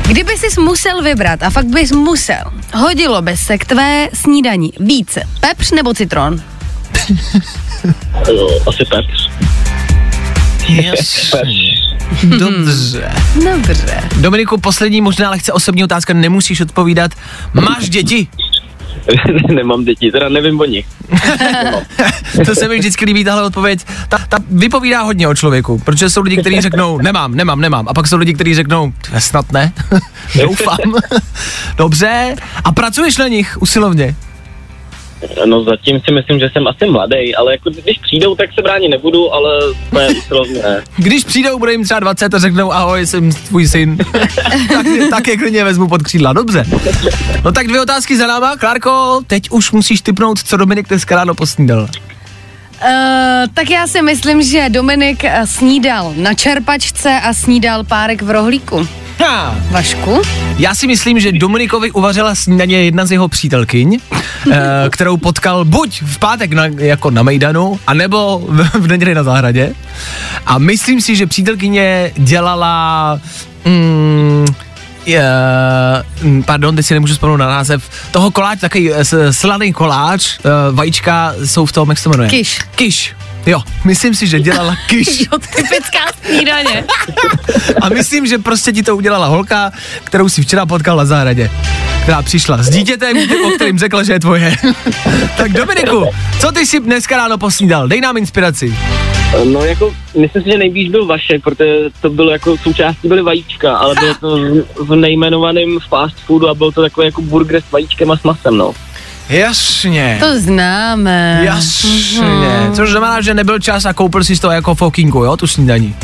[0.07, 2.43] kdyby jsi musel vybrat, a fakt bys musel,
[2.75, 6.41] hodilo by se k tvé snídani více pepř nebo citron?
[8.29, 9.29] Uh, asi pepř.
[10.69, 11.79] Jasně.
[12.23, 13.11] Dobře.
[13.45, 14.03] Dobře.
[14.21, 17.11] Dominiku, poslední možná lehce osobní otázka, nemusíš odpovídat.
[17.53, 18.27] Máš děti?
[19.55, 20.85] Nemám děti, teda nevím o nich.
[22.45, 23.85] to se mi vždycky líbí, tahle odpověď.
[24.09, 27.87] Ta, ta vypovídá hodně o člověku, protože jsou lidi, kteří řeknou, nemám, nemám, nemám.
[27.87, 29.73] A pak jsou lidi, kteří řeknou, "To snad ne.
[30.41, 30.77] Doufám.
[31.77, 32.35] Dobře.
[32.63, 34.15] A pracuješ na nich usilovně?
[35.45, 38.89] No zatím si myslím, že jsem asi mladý, ale jako když přijdou, tak se bránit
[38.89, 40.83] nebudu, ale to je usilovně ne.
[40.97, 43.97] Když přijdou, bude jim třeba 20 a řeknou, ahoj, jsem tvůj syn.
[44.69, 46.65] tak, tak je klidně vezmu pod křídla, dobře.
[47.45, 48.55] No tak dvě otázky za náma.
[48.57, 51.81] Klárko, teď už musíš typnout, co Dominik dneska ráno posnídal.
[51.81, 51.87] Uh,
[53.53, 58.87] tak já si myslím, že Dominik eh, snídal na čerpačce a snídal párek v rohlíku.
[59.19, 59.55] Ha.
[59.71, 60.21] Vašku?
[60.57, 63.99] Já si myslím, že Dominikovi uvařila snídaně jedna z jeho přítelkyň,
[64.51, 69.23] eh, kterou potkal buď v pátek na, jako na Mejdanu, anebo v, v neděli na
[69.23, 69.73] zahradě.
[70.45, 73.19] A myslím si, že přítelkyně dělala...
[73.65, 74.45] Mm,
[76.21, 80.49] mm, pardon, teď si nemůžu vzpomenout na název, toho koláč, takový eh, slaný koláč, eh,
[80.71, 82.29] vajíčka jsou v tom, jak se to jmenuje?
[82.29, 82.59] Kiš.
[82.75, 83.15] Kiš.
[83.45, 85.19] Jo, myslím si, že dělala kiš.
[85.19, 86.83] Jo, typická snídaně.
[87.81, 89.71] A myslím, že prostě ti to udělala holka,
[90.03, 91.51] kterou si včera potkal na zahradě.
[92.03, 94.55] Která přišla s dítětem, o kterým řekla, že je tvoje.
[95.37, 96.05] tak Dominiku,
[96.39, 97.87] co ty si dneska ráno posnídal?
[97.87, 98.75] Dej nám inspiraci.
[99.43, 103.77] No jako, myslím si, že nejblíž byl Vašek, protože to bylo jako součástí byly vajíčka,
[103.77, 107.71] ale bylo to v, v nejmenovaném fast foodu a byl to takový jako burger s
[107.71, 108.73] vajíčkem a s masem, no.
[109.29, 110.17] Jasně.
[110.19, 111.39] To známe.
[111.43, 112.21] Jasně.
[112.21, 112.73] Mhm.
[112.73, 115.95] Což znamená, že nebyl čas a koupil si to jako fokinku, jo, tu snídaní.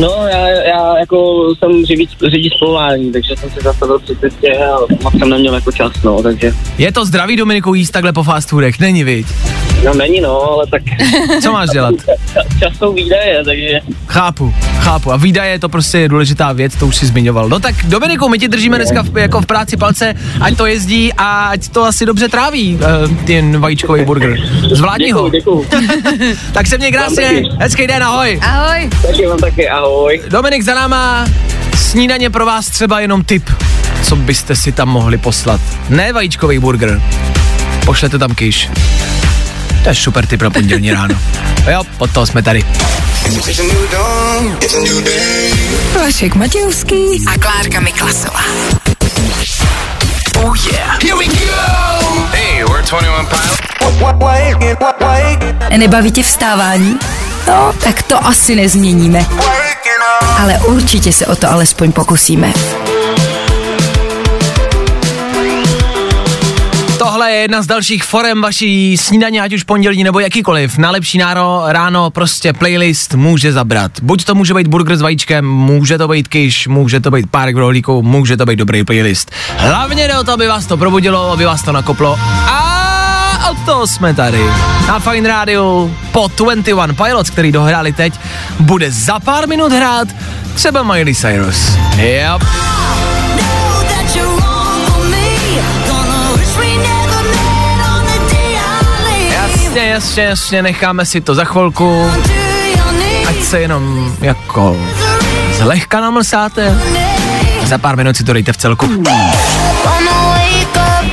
[0.00, 4.76] No, já, já jako jsem řidič, řidič povolání, takže jsem si zastavil při cestě a
[5.02, 8.48] moc jsem neměl jako čas, no, takže, Je to zdravý, Dominiku, jíst takhle po fast
[8.48, 8.80] foodech?
[8.80, 9.26] Není, viď?
[9.84, 10.82] no není no, ale tak
[11.42, 11.94] Co máš dělat?
[11.94, 15.12] ča- čas jsou výdaje, takže Chápu, chápu.
[15.12, 17.48] A výdaje je to prostě je důležitá věc, to už si zmiňoval.
[17.48, 21.12] No tak Dominiku, my ti držíme dneska v, jako v práci palce, ať to jezdí
[21.12, 24.36] a ať to asi dobře tráví, uh, ten vajíčkový burger.
[24.72, 25.30] Zvládni ho.
[25.30, 25.86] děkuju, děkuju.
[26.52, 28.40] Tak se měj krásně, hezký den, ahoj.
[28.42, 28.90] Ahoj.
[29.02, 29.85] taky vám taky, ahoj.
[30.28, 31.26] Dominik za náma,
[31.76, 33.50] snídaně pro vás třeba jenom tip,
[34.02, 35.60] co byste si tam mohli poslat.
[35.88, 37.02] Ne vajíčkový burger,
[37.84, 38.70] pošlete tam kyš.
[39.82, 41.14] To je super tip na pondělní ráno.
[41.70, 42.64] Jo, pod toho jsme tady.
[46.00, 48.40] Vašek Matějovský a Klárka Miklasová.
[50.44, 51.02] Oh yeah.
[51.02, 51.32] Here we go!
[52.32, 53.58] Hey, we're 21 Pilots.
[55.76, 56.98] Nebaví tě vstávání?
[57.48, 59.26] No, tak to asi nezměníme.
[60.36, 62.52] Ale určitě se o to alespoň pokusíme.
[66.98, 70.78] Tohle je jedna z dalších forem vaší snídaně, ať už pondělní nebo jakýkoliv.
[70.78, 73.92] Na lepší náro, ráno prostě playlist může zabrat.
[74.02, 77.56] Buď to může být burger s vajíčkem, může to být kyš, může to být párek
[77.56, 79.30] v rohlíku, může to být dobrý playlist.
[79.56, 82.18] Hlavně jde o to, aby vás to probudilo, aby vás to nakoplo.
[82.50, 82.95] A
[83.50, 84.40] od toho jsme tady.
[84.88, 88.14] Na Fine Radio po 21 Pilots, který dohráli teď,
[88.60, 90.08] bude za pár minut hrát
[90.54, 91.76] třeba Miley Cyrus.
[91.96, 92.42] Yep.
[99.30, 102.10] Jasně, jasně, jasně, necháme si to za chvilku,
[103.28, 104.76] ať se jenom jako
[105.52, 106.80] zlehka namlsáte.
[107.64, 109.02] Za pár minut si to dejte v celku.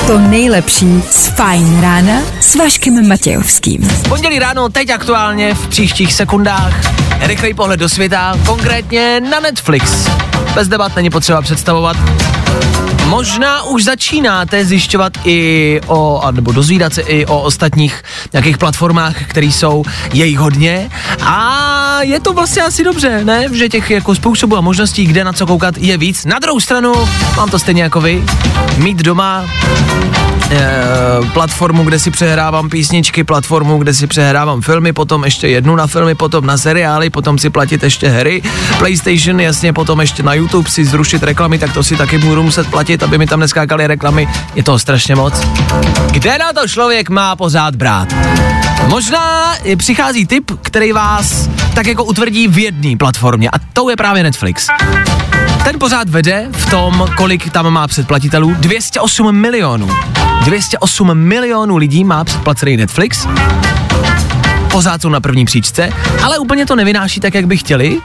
[0.07, 3.87] To nejlepší z Fajn rána s Vaškem Matějovským.
[4.09, 6.73] Pondělí ráno, teď aktuálně, v příštích sekundách,
[7.19, 10.09] rychlej pohled do světa, konkrétně na Netflix.
[10.55, 11.97] Bez debat není potřeba představovat.
[13.13, 19.45] Možná už začínáte zjišťovat i o, nebo dozvídat se i o ostatních nějakých platformách, které
[19.45, 20.89] jsou, je jich hodně
[21.21, 23.45] a je to vlastně asi dobře, ne?
[23.51, 26.25] Že těch jako způsobů a možností, kde na co koukat, je víc.
[26.25, 26.93] Na druhou stranu,
[27.37, 28.23] mám to stejně jako vy,
[28.77, 29.45] mít doma
[31.33, 36.15] platformu, kde si přehrávám písničky, platformu, kde si přehrávám filmy, potom ještě jednu na filmy,
[36.15, 38.41] potom na seriály, potom si platit ještě hry,
[38.77, 42.67] PlayStation, jasně, potom ještě na YouTube si zrušit reklamy, tak to si taky budu muset
[42.67, 45.47] platit, aby mi tam neskákaly reklamy, je toho strašně moc.
[46.11, 48.07] Kde na to člověk má pořád brát?
[48.87, 54.23] Možná přichází tip, který vás tak jako utvrdí v jedné platformě a to je právě
[54.23, 54.67] Netflix.
[55.63, 58.55] Ten pořád vede v tom, kolik tam má předplatitelů.
[58.59, 59.89] 208 milionů.
[60.43, 63.27] 208 milionů lidí má předplacený Netflix.
[64.71, 65.89] Pořád jsou na první příčce,
[66.23, 68.01] ale úplně to nevynáší tak, jak by chtěli.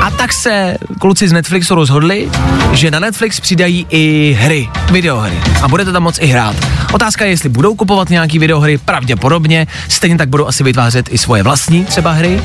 [0.00, 2.30] A tak se kluci z Netflixu rozhodli,
[2.72, 5.40] že na Netflix přidají i hry, videohry.
[5.62, 6.56] A budete tam moc i hrát.
[6.92, 9.66] Otázka je, jestli budou kupovat nějaký videohry, pravděpodobně.
[9.88, 12.42] Stejně tak budou asi vytvářet i svoje vlastní třeba hry.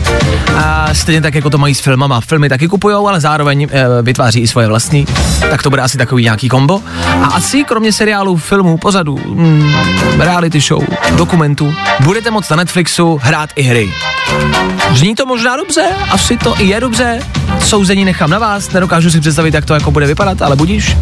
[0.55, 2.21] A stejně tak, jako to mají s filmama.
[2.21, 5.05] Filmy taky kupují, ale zároveň e, vytváří i svoje vlastní.
[5.49, 6.81] Tak to bude asi takový nějaký kombo.
[7.21, 9.73] A asi kromě seriálů, filmů, pozadu, mm,
[10.19, 10.83] reality show,
[11.15, 13.89] dokumentů, budete moct na Netflixu hrát i hry.
[14.93, 17.19] Zní to možná dobře, asi to i je dobře,
[17.59, 20.97] souzení nechám na vás, nedokážu si představit, jak to jako bude vypadat, ale budíš.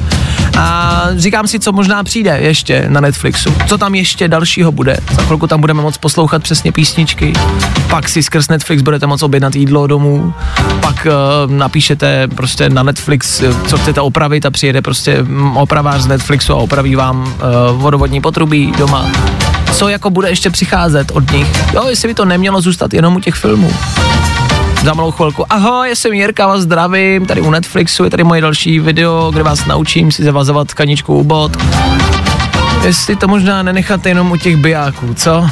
[0.58, 3.56] A říkám si, co možná přijde ještě na Netflixu.
[3.68, 4.98] Co tam ještě dalšího bude.
[5.12, 7.34] Za chvilku tam budeme moc poslouchat přesně písničky.
[7.90, 10.34] Pak si skrz Netflix budete moc objednat jídlo domů.
[10.82, 11.08] Pak
[11.46, 16.08] uh, napíšete prostě na Netflix, eh, co chcete opravit a přijede prostě mm, opravář z
[16.08, 19.12] Netflixu a opraví vám uh, vodovodní potrubí doma.
[19.74, 21.74] Co jako bude ještě přicházet od nich?
[21.74, 23.72] Jo, jestli by to nemělo zůstat jenom u těch filmů
[24.84, 25.46] za malou chvilku.
[25.50, 29.66] Ahoj, jsem Jirka, vás zdravím, tady u Netflixu je tady moje další video, kde vás
[29.66, 31.58] naučím si zavazovat kaničku u bod.
[32.86, 35.50] Jestli to možná nenechat jenom u těch bijáků, co?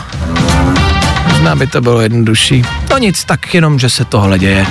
[1.28, 2.63] Možná by to bylo jednodušší.
[2.89, 4.65] No nic, tak jenom, že se tohle děje.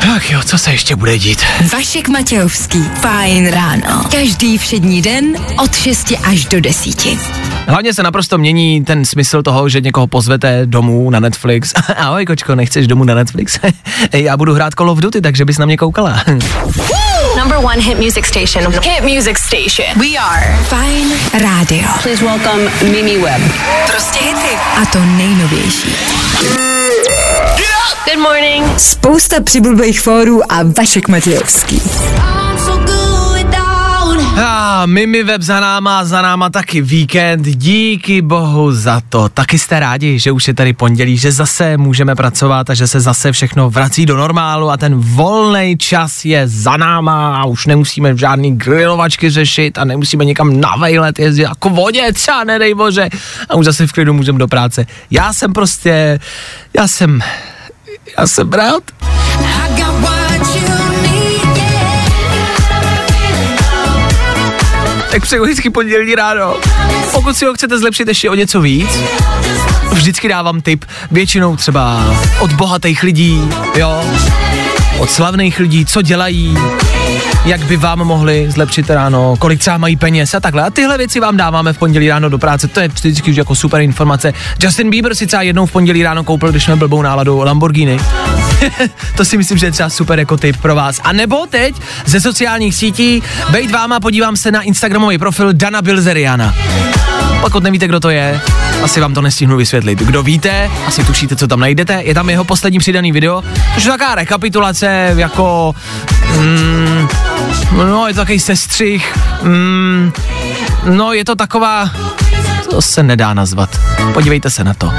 [0.00, 1.42] Tak jo, co se ještě bude dít?
[1.72, 4.04] Vašek Matějovský, fajn ráno.
[4.10, 5.24] Každý všední den
[5.62, 7.06] od 6 až do 10.
[7.68, 11.72] Hlavně se naprosto mění ten smysl toho, že někoho pozvete domů na Netflix.
[11.96, 13.58] Ahoj, kočko, nechceš domů na Netflix?
[14.12, 16.24] Já budu hrát Call of Duty, takže bys na mě koukala.
[17.38, 18.72] Number one hit music station.
[18.82, 19.98] Hit music station.
[20.00, 21.88] We are Fine Radio.
[22.02, 23.42] Please welcome Mimi Webb.
[23.86, 24.56] Prostě hity.
[24.82, 25.88] A to nejnovější.
[28.04, 28.78] Good morning.
[28.78, 31.82] Spousta přibulbých fórů a Vašek Matějovský.
[34.44, 39.28] A Mimi web za náma, za náma taky víkend, díky bohu za to.
[39.28, 43.00] Taky jste rádi, že už je tady pondělí, že zase můžeme pracovat a že se
[43.00, 48.16] zase všechno vrací do normálu a ten volný čas je za náma a už nemusíme
[48.16, 53.08] žádný grilovačky řešit a nemusíme někam na vejlet jezdit jako vodě třeba, nedej bože.
[53.48, 54.86] A už zase v klidu můžeme do práce.
[55.10, 56.20] Já jsem prostě,
[56.76, 57.20] já jsem,
[58.18, 58.82] já jsem rád.
[65.10, 66.56] tak přeju hezký pondělí ráno.
[67.12, 68.98] Pokud si ho chcete zlepšit ještě o něco víc,
[69.92, 74.04] vždycky dávám tip, většinou třeba od bohatých lidí, jo,
[74.98, 76.58] od slavných lidí, co dělají,
[77.44, 80.62] jak by vám mohli zlepšit ráno, kolik třeba mají peněz a takhle.
[80.62, 83.54] A tyhle věci vám dáváme v pondělí ráno do práce, to je vždycky už jako
[83.54, 84.32] super informace.
[84.62, 88.00] Justin Bieber si třeba jednou v pondělí ráno koupil, když jsme blbou náladu Lamborghini.
[89.16, 91.00] to si myslím, že je třeba super jako tip pro vás.
[91.04, 91.74] A nebo teď
[92.06, 96.54] ze sociálních sítí, bejt váma, podívám se na Instagramový profil Dana Bilzeriana.
[97.40, 98.40] Pokud nevíte, kdo to je,
[98.82, 99.98] asi vám to nestihnu vysvětlit.
[99.98, 102.02] Kdo víte, asi tušíte, co tam najdete.
[102.02, 103.42] Je tam jeho poslední přidaný video,
[103.74, 105.74] což je taková rekapitulace, jako...
[106.38, 107.08] Mm,
[107.76, 109.16] no, je to takový sestřih.
[109.42, 110.12] Mm,
[110.84, 111.90] no, je to taková...
[112.70, 113.80] To se nedá nazvat.
[114.14, 114.92] Podívejte se na to.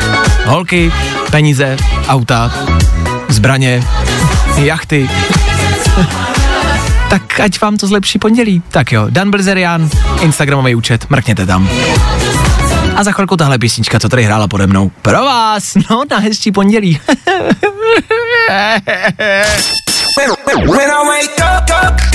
[0.45, 0.91] Holky,
[1.31, 1.77] peníze,
[2.07, 2.51] auta,
[3.29, 3.83] zbraně,
[4.55, 5.09] jachty.
[7.09, 8.63] tak ať vám to zlepší pondělí.
[8.69, 9.89] Tak jo, Dan Blzerian,
[10.21, 11.69] Instagramový účet, mrkněte tam.
[12.95, 14.91] A za chvilku tahle písnička, co tady hrála pode mnou.
[15.01, 16.99] Pro vás, no, na hezčí pondělí.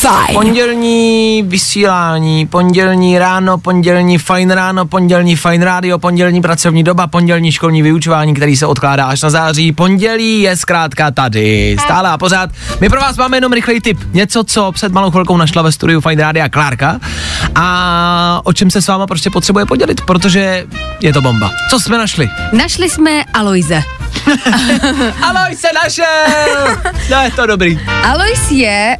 [0.00, 0.34] Fajn.
[0.34, 7.82] Pondělní vysílání, pondělní ráno, pondělní fajn ráno, pondělní fajn rádio, pondělní pracovní doba, pondělní školní
[7.82, 9.72] vyučování, který se odkládá až na září.
[9.72, 11.76] Pondělí je zkrátka tady.
[11.84, 12.50] Stále a pořád.
[12.80, 13.98] My pro vás máme jenom rychlej tip.
[14.12, 17.00] Něco, co před malou chvilkou našla ve studiu Fajn Rádia Klárka
[17.54, 20.66] a o čem se s váma prostě potřebuje podělit, protože
[21.00, 21.50] je to bomba.
[21.70, 22.30] Co jsme našli?
[22.52, 23.82] Našli jsme Aloise.
[25.22, 26.76] Alois se našel!
[27.10, 27.80] No je to dobrý.
[28.02, 28.96] Alois je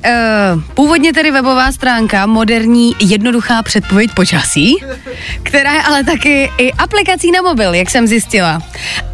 [0.55, 4.77] uh, původně tedy webová stránka moderní jednoduchá předpověď počasí,
[5.43, 8.63] která je ale taky i aplikací na mobil, jak jsem zjistila.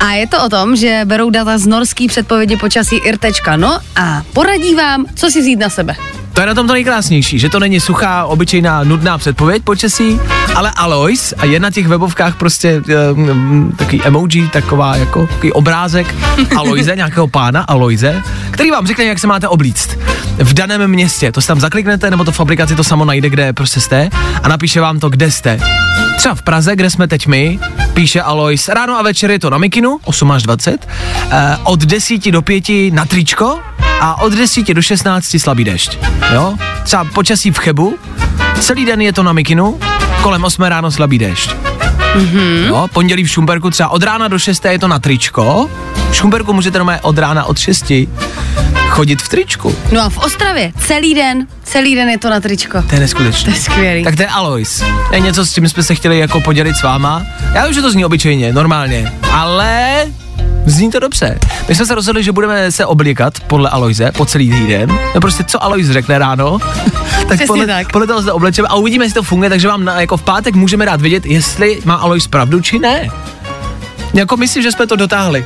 [0.00, 4.74] A je to o tom, že berou data z norský předpovědi počasí ir.no a poradí
[4.74, 5.96] vám, co si vzít na sebe.
[6.34, 10.20] To je na tom to nejkrásnější, že to není suchá, obyčejná, nudná předpověď počasí,
[10.54, 12.82] ale Alois a je na těch webovkách prostě
[13.12, 16.14] um, takový emoji, taková jako takový obrázek
[16.56, 19.98] Aloise, nějakého pána Aloise, který vám řekne, jak se máte oblíct
[20.38, 21.32] v daném městě.
[21.32, 24.10] To si tam zakliknete, nebo to v aplikaci to samo najde, kde prostě jste
[24.42, 25.60] a napíše vám to, kde jste.
[26.16, 27.58] Třeba v Praze, kde jsme teď my,
[27.94, 30.88] píše Alois, ráno a večer je to na Mikinu, 8 až 20,
[31.30, 33.60] eh, od 10 do 5 na tričko
[34.00, 35.98] a od 10 do 16 slabý dešť.
[36.32, 36.54] Jo?
[36.84, 37.98] Třeba počasí v Chebu,
[38.60, 39.78] celý den je to na Mikinu,
[40.22, 41.54] kolem 8 ráno slabý dešť.
[42.14, 42.66] Mm-hmm.
[42.66, 45.70] Jo, pondělí v Šumberku třeba od rána do 6 je to na tričko.
[46.10, 47.92] V Šumberku můžete doma od rána od 6
[48.88, 49.76] chodit v tričku.
[49.92, 52.82] No a v Ostravě celý den, celý den je to na tričko.
[52.82, 53.52] To je neskutečné.
[53.52, 54.04] To je skvělý.
[54.04, 54.84] Tak to je Alois.
[55.08, 57.22] To je něco, s čím jsme se chtěli jako podělit s váma.
[57.54, 60.06] Já vím, že to zní obyčejně, normálně, ale
[60.66, 61.38] Zní to dobře.
[61.68, 64.98] My jsme se rozhodli, že budeme se oblíkat podle Aloise po celý týden.
[65.14, 66.58] No prostě co Alois řekne ráno,
[66.98, 67.92] tak Přesně podle, tak.
[67.92, 70.54] podle toho se oblečeme a uvidíme, jestli to funguje, takže vám na, jako v pátek
[70.54, 73.08] můžeme dát vědět, jestli má Alois pravdu či ne.
[74.14, 75.44] Jako myslím, že jsme to dotáhli.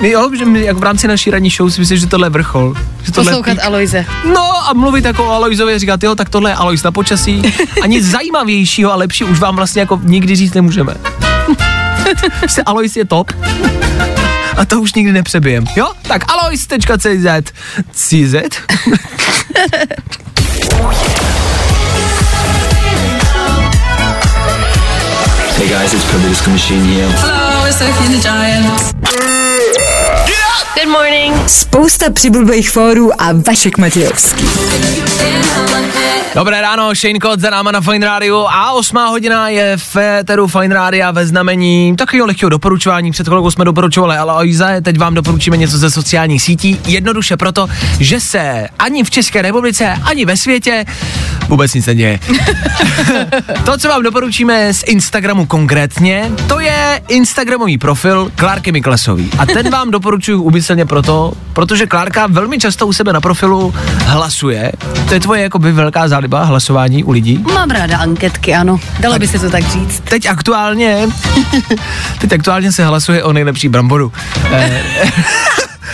[0.00, 2.30] My, jo, že my, jak v rámci naší ranní show si myslím, že tohle je
[2.30, 2.74] vrchol.
[3.02, 3.64] Že tohle Poslouchat pík.
[3.64, 4.04] Aloise.
[4.34, 7.42] No a mluvit jako o Aloizovi a říkat, jo, tak tohle je Alois na počasí
[7.82, 10.94] a nic zajímavějšího a lepší už vám vlastně jako nikdy říct nemůžeme.
[12.40, 13.32] Prostě Alois je top.
[14.58, 15.64] A to už nikdy nepřebijem.
[15.76, 15.92] Jo?
[16.02, 17.52] Tak alois.cz
[17.92, 18.34] CZ?
[25.56, 27.08] Hey guys, it's Purple Disco Machine here.
[27.08, 29.47] Hello, it's Sophie and the Giant.
[30.84, 31.48] Good morning.
[31.48, 34.44] Spousta přibulbých fórů a Vašek Matějovský.
[36.34, 40.46] Dobré ráno, Shane Code za náma na Fine Radio a 8 hodina je v Féteru
[40.46, 43.10] Fine Radio ve znamení takového lehkého doporučování.
[43.10, 46.80] Před chvilkou jsme doporučovali Aloise, teď vám doporučíme něco ze sociálních sítí.
[46.86, 47.68] Jednoduše proto,
[48.00, 50.84] že se ani v České republice, ani ve světě
[51.48, 52.20] vůbec nic neděje.
[53.64, 59.30] to, co vám doporučíme z Instagramu konkrétně, to je Instagramový profil Klárky Miklasový.
[59.38, 63.74] A ten vám doporučuji umyslně proto, protože Klárka velmi často u sebe na profilu
[64.04, 64.72] hlasuje.
[65.08, 67.44] To je tvoje jakoby velká záliba hlasování u lidí.
[67.54, 68.80] Mám ráda anketky, ano.
[69.00, 70.00] Dalo by se to tak říct.
[70.00, 71.08] Teď aktuálně,
[72.18, 74.12] teď aktuálně se hlasuje o nejlepší bramboru.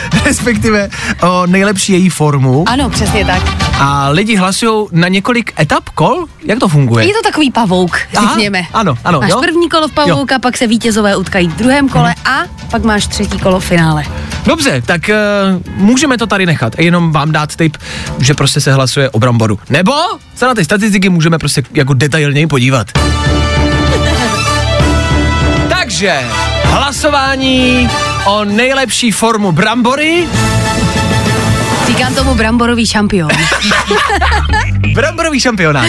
[0.25, 0.89] Respektive
[1.23, 2.65] o nejlepší její formu.
[2.69, 3.43] Ano, přesně tak.
[3.79, 6.25] A lidi hlasují na několik etap kol?
[6.45, 7.07] Jak to funguje?
[7.07, 8.63] Je to takový pavouk, Aha, řekněme.
[8.75, 9.41] ano, ano, Máš jo.
[9.41, 13.39] první kolo v pavouka, pak se vítězové utkají v druhém kole a pak máš třetí
[13.39, 14.05] kolo v finále.
[14.47, 17.77] Dobře, tak uh, můžeme to tady nechat jenom vám dát tip,
[18.19, 19.59] že prostě se hlasuje o bramboru.
[19.71, 19.93] Nebo
[20.35, 22.87] se na ty statistiky můžeme prostě jako detailněji podívat.
[25.69, 26.21] Takže
[26.65, 27.89] hlasování
[28.25, 30.29] o nejlepší formu brambory.
[31.87, 33.31] Říkám tomu bramborový šampion.
[34.95, 35.87] Bramborový šampionát.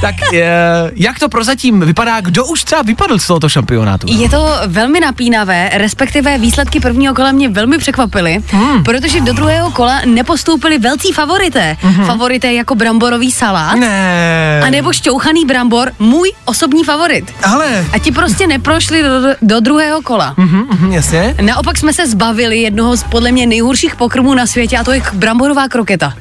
[0.00, 0.52] Tak je,
[0.94, 2.20] jak to prozatím vypadá?
[2.20, 4.06] Kdo už třeba vypadl z tohoto šampionátu?
[4.10, 8.84] Je to velmi napínavé, respektive výsledky prvního kola mě velmi překvapily, hmm.
[8.84, 11.76] protože do druhého kola nepostoupili velcí favorité.
[11.80, 12.06] Hmm.
[12.06, 14.60] Favorité jako bramborový salát, Ne.
[14.66, 17.32] a nebo šťouchaný brambor, můj osobní favorit.
[17.42, 19.08] Ale, A ti prostě neprošli do,
[19.42, 20.34] do druhého kola.
[20.36, 21.34] mhm, mhm, jasně.
[21.40, 25.02] Naopak jsme se zbavili jednoho z podle mě nejhorších pokrmů na světě a to je
[25.12, 26.14] bramborová kroketa.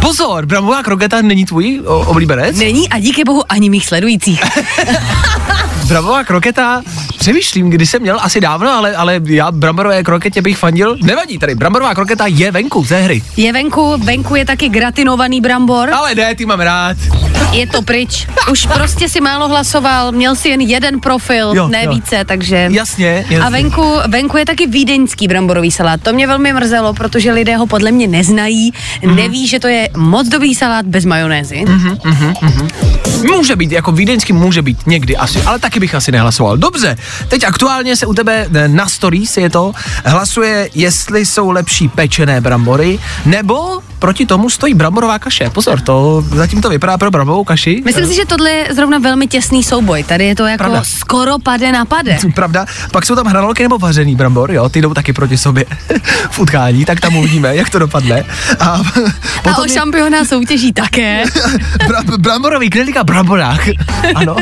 [0.00, 2.58] Pozor, bramborová kroketa není tvůj oblíbenec?
[2.58, 4.42] Není a díky bohu ani mých sledujících.
[5.88, 6.82] Bramborová kroketa,
[7.26, 10.96] přemýšlím, kdy jsem měl, asi dávno, ale, ale já bramborové kroketě bych fandil.
[11.02, 13.22] Nevadí tady, bramborová kroketa je venku ze hry.
[13.36, 15.90] Je venku, venku je taky gratinovaný brambor.
[15.90, 16.96] Ale ne, ty mám rád.
[17.52, 18.26] Je to pryč.
[18.50, 21.90] Už prostě si málo hlasoval, měl si jen jeden profil, Jo, ne jo.
[21.90, 22.68] více, takže...
[22.70, 23.40] Jasně, jasně.
[23.40, 26.00] A venku, venku je taky vídeňský bramborový salát.
[26.02, 28.72] To mě velmi mrzelo, protože lidé ho podle mě neznají,
[29.02, 29.10] Mhm.
[29.10, 29.16] mm.
[29.16, 31.64] neví, že to je moc dobrý salát bez majonézy.
[31.68, 31.96] Mm.
[33.36, 36.56] Může být, jako vídeňský může být někdy asi, ale taky bych asi nehlasoval.
[36.56, 36.96] Dobře,
[37.28, 39.72] teď aktuálně se u tebe eh, na stories je to,
[40.04, 45.50] hlasuje, jestli jsou lepší pečené brambory, nebo proti tomu stojí bramborová kaše.
[45.50, 47.82] Pozor, to zatím to vypadá pro bramborovou kaši.
[47.84, 50.02] Myslím si, že tohle je zrovna velmi těsný souboj.
[50.02, 50.84] Tady je to jako Pravda.
[50.84, 52.18] skoro pade na pade.
[52.34, 55.64] Pravda, pak jsou tam hranolky nebo vařený brambor, jo, ty jdou taky proti sobě
[56.30, 58.24] v utkání, tak tam uvidíme, jak to dopadne.
[58.60, 58.80] A
[59.52, 61.24] A o šampiona soutěží také.
[61.88, 63.68] Bra- bramborový knedlík a bramborák.
[64.14, 64.36] Ano.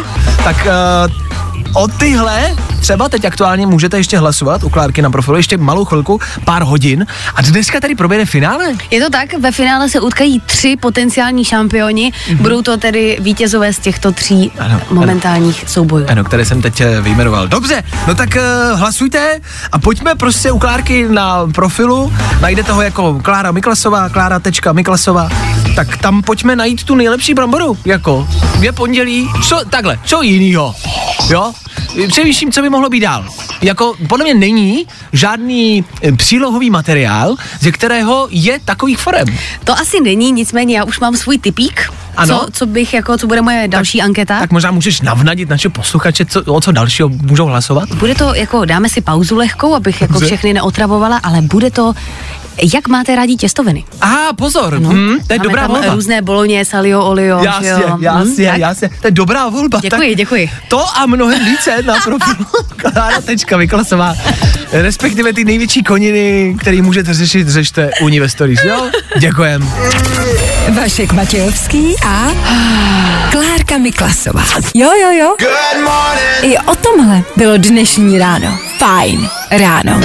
[0.45, 1.24] Tak uh,
[1.73, 6.21] o tyhle třeba teď aktuálně můžete ještě hlasovat u Klárky na profilu ještě malou chvilku,
[6.45, 8.65] pár hodin a dneska tady proběhne finále.
[8.91, 12.37] Je to tak, ve finále se utkají tři potenciální šampioni, mm-hmm.
[12.37, 15.69] budou to tedy vítězové z těchto tří Ano, momentálních ano.
[15.69, 16.07] soubojů.
[16.09, 17.49] Ano, které jsem teď eh, vyjmenoval.
[17.49, 19.41] Dobře, no tak uh, hlasujte
[19.73, 25.29] a pojďme prostě u Klárky na profilu, najdete ho jako Klára Miklasová, Klára tečka Miklasová,
[25.77, 28.29] tak tam pojďme najít tu nejlepší bramboru, jako
[28.61, 30.75] je pondělí, co, takhle, co jinýho,
[31.31, 31.53] jo?
[32.09, 33.28] Přemýšlím, co by mohlo být dál.
[33.62, 39.26] Jako, podle mě není žádný eh, přílohový materiál, ze kterého je takových forem.
[39.64, 41.92] To asi není, nicméně já už mám svůj typík.
[42.16, 42.38] Ano.
[42.38, 44.40] Co, co bych, jako, co bude moje další tak, anketa?
[44.40, 47.88] Tak možná můžeš navnadit naše posluchače, co, o co dalšího můžou hlasovat?
[47.94, 50.26] Bude to, jako, dáme si pauzu lehkou, abych jako Dobře.
[50.26, 51.94] všechny neotravovala, ale bude to
[52.74, 53.84] jak máte rádi těstoviny?
[54.00, 54.88] Aha, pozor, No.
[54.90, 55.94] hm, to je Máme dobrá tam volba.
[55.94, 57.38] různé boloně, salio, olio.
[57.40, 57.96] že Jasně, jo?
[58.00, 58.59] jasně, tak?
[58.59, 58.88] jasně.
[59.00, 59.78] To je dobrá volba.
[59.82, 60.50] Děkuji, tak děkuji.
[60.68, 62.46] To a mnohem více na profilu
[62.76, 64.14] Klára Tečka Vyklasová.
[64.72, 68.90] Respektive ty největší koniny, které můžete řešit, řešte u ní ve stories, jo?
[69.18, 69.70] Děkujem.
[70.74, 72.28] Vašek Matějovský a
[73.32, 74.44] Klárka Miklasová.
[74.74, 75.34] Jo, jo, jo.
[75.40, 76.55] Good morning.
[76.55, 78.59] I o tomhle bylo dnešní ráno.
[78.78, 80.00] Fajn ráno.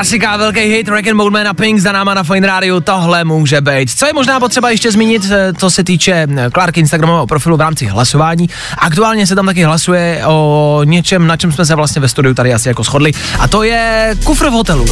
[0.00, 3.60] Klasika, velký hit, Rock and Moldman a Pink za náma na Fine Radio, tohle může
[3.60, 3.90] být.
[3.90, 7.60] Co je možná potřeba ještě zmínit, eh, co se týče eh, Clarky Instagramového profilu v
[7.60, 8.48] rámci hlasování.
[8.78, 12.54] Aktuálně se tam taky hlasuje o něčem, na čem jsme se vlastně ve studiu tady
[12.54, 14.86] asi jako shodli, a to je kufr v hotelu.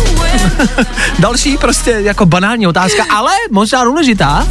[1.18, 4.46] Další prostě jako banální otázka, ale možná důležitá.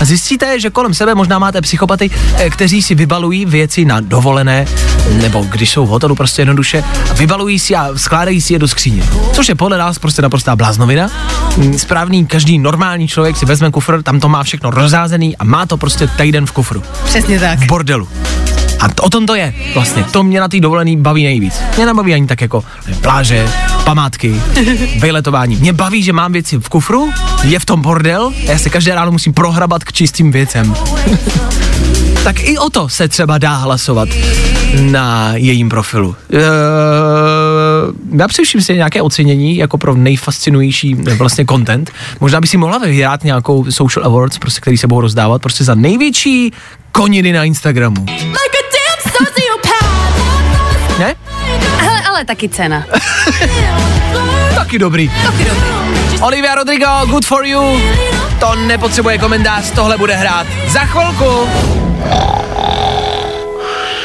[0.00, 4.66] Zjistíte, že kolem sebe možná máte psychopaty, eh, kteří si vybalují věci na dovolené,
[5.12, 6.84] nebo když jsou v hotelu prostě jednoduše,
[7.14, 9.04] vybalují si a skládají si je do skříně.
[9.32, 11.08] Což je podle nás prostě naprostá bláznovina.
[11.56, 15.66] Mm, Správný, každý normální člověk si vezme kufr, tam to má všechno rozházený a má
[15.66, 16.82] to prostě týden v kufru.
[17.04, 17.58] Přesně tak.
[17.58, 18.08] V bordelu.
[18.80, 20.04] A to, o tom to je vlastně.
[20.04, 21.54] To mě na té dovolený baví nejvíc.
[21.76, 22.64] Mě nebaví ani tak jako
[23.00, 23.48] pláže,
[23.84, 24.34] památky,
[24.98, 25.56] vejletování.
[25.56, 28.94] Mě baví, že mám věci v kufru, je v tom bordel a já se každé
[28.94, 30.74] ráno musím prohrabat k čistým věcem.
[32.24, 34.08] tak i o to se třeba dá hlasovat
[34.80, 36.16] na jejím profilu.
[36.32, 36.40] Eee,
[38.18, 41.90] já především si nějaké ocenění jako pro nejfascinující eh, vlastně content.
[42.20, 45.74] Možná by si mohla vyhrát nějakou social awards, prostě, který se budou rozdávat prostě za
[45.74, 46.52] největší
[46.92, 48.06] koniny na Instagramu.
[50.98, 51.14] Ne?
[51.76, 52.84] Hele, ale taky cena.
[54.54, 55.10] Taky dobrý.
[55.24, 56.20] Taky dobrý.
[56.22, 57.80] Olivia Rodrigo, good for you.
[58.40, 61.48] To nepotřebuje komentář, tohle bude hrát za chvilku.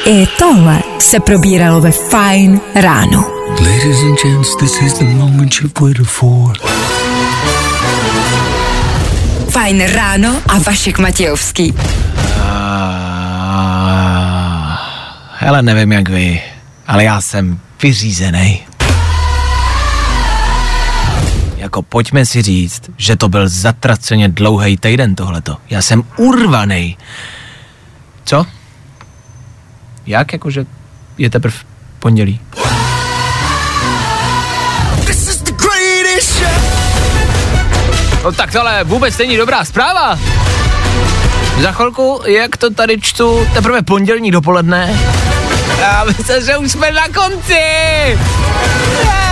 [0.05, 3.25] I tohle se probíralo ve Fajn ráno.
[3.49, 6.53] Ladies and gents, this is the moment you've waited for.
[9.49, 11.73] Fajn ráno a Vašek Matějovský.
[12.41, 13.57] Ah,
[15.39, 16.41] hele, nevím jak vy,
[16.87, 18.61] ale já jsem vyřízený.
[21.57, 25.57] Jako pojďme si říct, že to byl zatraceně dlouhý týden tohleto.
[25.69, 26.97] Já jsem urvaný.
[28.27, 28.45] Co?
[30.05, 30.65] Jak jakože
[31.17, 31.57] je teprve
[31.99, 32.39] pondělí?
[38.23, 40.19] No tak tohle vůbec není dobrá zpráva.
[41.61, 44.99] Za chvilku, jak to tady čtu, teprve pondělní dopoledne.
[45.79, 47.53] Já myslím, že už jsme na konci.
[49.03, 49.26] The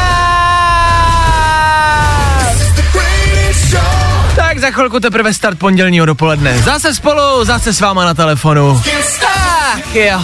[4.55, 6.57] Tak za chvilku teprve start pondělního dopoledne.
[6.57, 8.81] Zase spolu, zase s váma na telefonu.
[9.25, 10.23] Ach jo.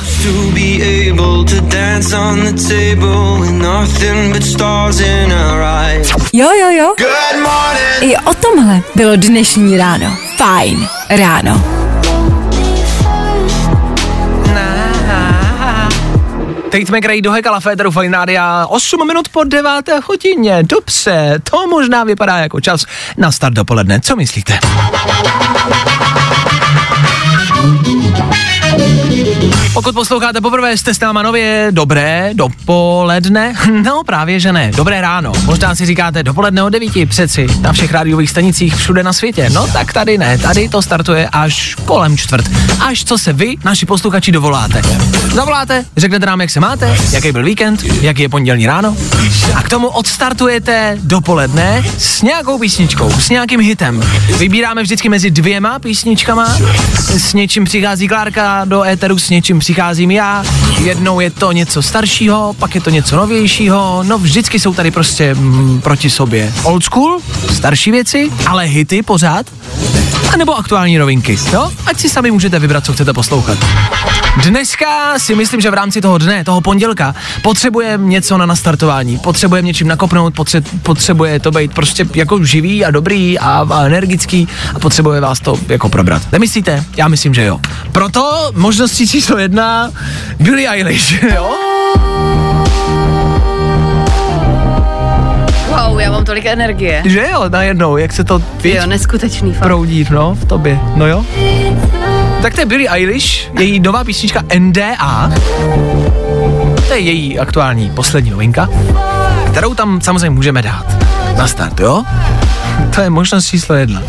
[6.34, 6.96] Jo, jo, jo.
[6.98, 8.02] Good morning.
[8.02, 10.18] I o tomhle bylo dnešní ráno.
[10.38, 11.81] Fajn ráno.
[16.72, 19.72] Teď jsme krají do Hekala Féteru Rádia 8 minut po 9.
[20.08, 20.64] hodině.
[20.64, 22.86] Dobře, to možná vypadá jako čas
[23.18, 24.00] na start dopoledne.
[24.00, 24.60] Co myslíte?
[29.74, 33.54] Pokud posloucháte poprvé, jste s náma nově, dobré dopoledne?
[33.84, 35.32] No právě, že ne, dobré ráno.
[35.46, 39.50] Možná si říkáte dopoledne od 9, přeci, na všech rádiových stanicích všude na světě.
[39.54, 42.46] No tak tady ne, tady to startuje až kolem čtvrt.
[42.80, 44.82] Až co se vy, naši posluchači, dovoláte.
[45.34, 48.98] Zavoláte, řeknete nám, jak se máte, jaký byl víkend, jaký je pondělní ráno
[49.56, 54.04] a k tomu odstartujete dopoledne s nějakou písničkou, s nějakým hitem.
[54.38, 56.58] Vybíráme vždycky mezi dvěma písničkama,
[57.18, 60.44] s něčím přichází Klárka do éteru, s něčím přicházím já,
[60.80, 65.34] jednou je to něco staršího, pak je to něco novějšího, no vždycky jsou tady prostě
[65.34, 66.54] mm, proti sobě.
[66.64, 67.20] Old school,
[67.54, 69.46] starší věci, ale hity pořád.
[70.34, 71.72] A nebo aktuální novinky, jo?
[71.86, 73.58] Ať si sami můžete vybrat, co chcete poslouchat.
[74.38, 79.66] Dneska si myslím, že v rámci toho dne, toho pondělka, potřebujeme něco na nastartování, potřebujeme
[79.66, 84.80] něčím nakopnout, potře- potřebuje to být prostě jako živý a dobrý a, a energický a
[84.80, 86.22] potřebuje vás to jako probrat.
[86.32, 86.84] Nemyslíte?
[86.98, 87.60] Já myslím, že jo.
[87.92, 89.92] Proto možností číslo jedna
[90.40, 91.50] Billie Eilish, jo?
[95.68, 97.02] Wow, já mám tolik energie.
[97.06, 99.64] Že jo, najednou, jak se to víc Jo, neskutečný fakt.
[99.64, 101.26] proudí, no, v tobě, no jo.
[102.42, 105.32] Tak to je Billie Eilish, její nová písnička NDA.
[106.88, 108.70] To je její aktuální poslední novinka,
[109.52, 110.86] kterou tam samozřejmě můžeme dát
[111.38, 112.04] na start, jo?
[112.96, 114.02] To je možnost číslo jedna.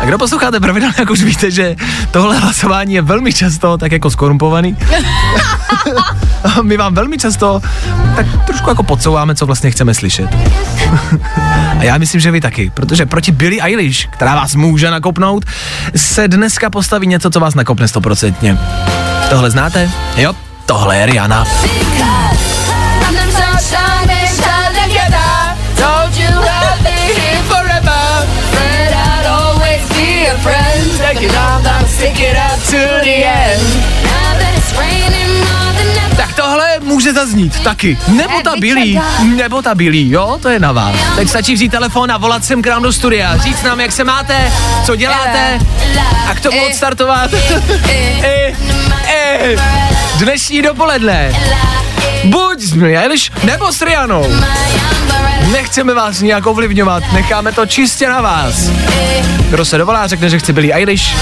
[0.00, 1.76] A kdo posloucháte pravidelně, jak už víte, že
[2.10, 4.76] tohle hlasování je velmi často tak jako skorumpovaný.
[6.62, 7.62] My vám velmi často
[8.16, 10.30] tak trošku jako podsouváme, co vlastně chceme slyšet.
[11.78, 15.44] A já myslím, že vy taky, protože proti Billie Eilish, která vás může nakopnout,
[15.96, 18.58] se dneska postaví něco, co vás nakopne stoprocentně.
[19.30, 19.90] Tohle znáte?
[20.16, 20.32] Jo,
[20.66, 21.44] tohle je Rihanna.
[23.00, 23.16] Tak
[37.04, 37.98] může zaznít taky.
[38.08, 39.00] Nebo ta Billy,
[39.36, 40.96] nebo ta Billy, jo, to je na vás.
[41.16, 44.04] Teď stačí vzít telefon a volat sem k nám do studia, říct nám, jak se
[44.04, 44.52] máte,
[44.86, 45.58] co děláte
[46.30, 47.30] a k tomu odstartovat.
[47.90, 48.54] I,
[49.08, 49.56] i,
[50.18, 51.32] dnešní dopoledne.
[52.24, 53.08] Buď s Billie
[53.44, 54.26] nebo s Rianou.
[55.52, 58.70] Nechceme vás nijak ovlivňovat, necháme to čistě na vás.
[59.50, 61.16] Kdo se dovolá, řekne, že chce Billie Eilish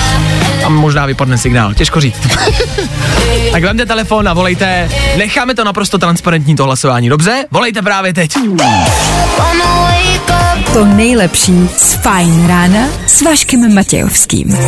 [0.65, 2.19] a možná vypadne signál, těžko říct.
[3.53, 7.45] tak vemte telefon a volejte, necháme to naprosto transparentní to hlasování, dobře?
[7.51, 8.33] Volejte právě teď.
[10.73, 14.59] To nejlepší z Fajn rána s Vaškem Matějovským.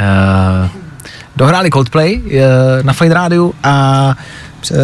[0.00, 0.83] Uh,
[1.36, 2.30] dohráli Coldplay uh,
[2.82, 4.14] na Fine Rádiu a
[4.70, 4.78] uh,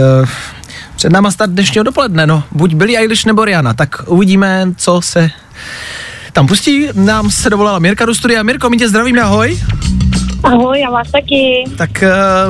[0.97, 5.31] před náma start dnešního dopoledne, no, buď Billie Eilish nebo Rihanna, tak uvidíme, co se
[6.33, 6.89] tam pustí.
[6.95, 8.43] Nám se dovolala Mirka do studia.
[8.43, 9.59] Mirko, my tě zdravíme, ahoj.
[10.43, 11.65] Ahoj, já vás taky.
[11.77, 11.91] Tak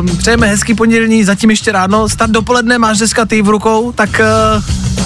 [0.00, 2.08] uh, přejeme hezký pondělní, zatím ještě ráno.
[2.08, 4.62] Start dopoledne máš dneska ty v rukou, tak uh,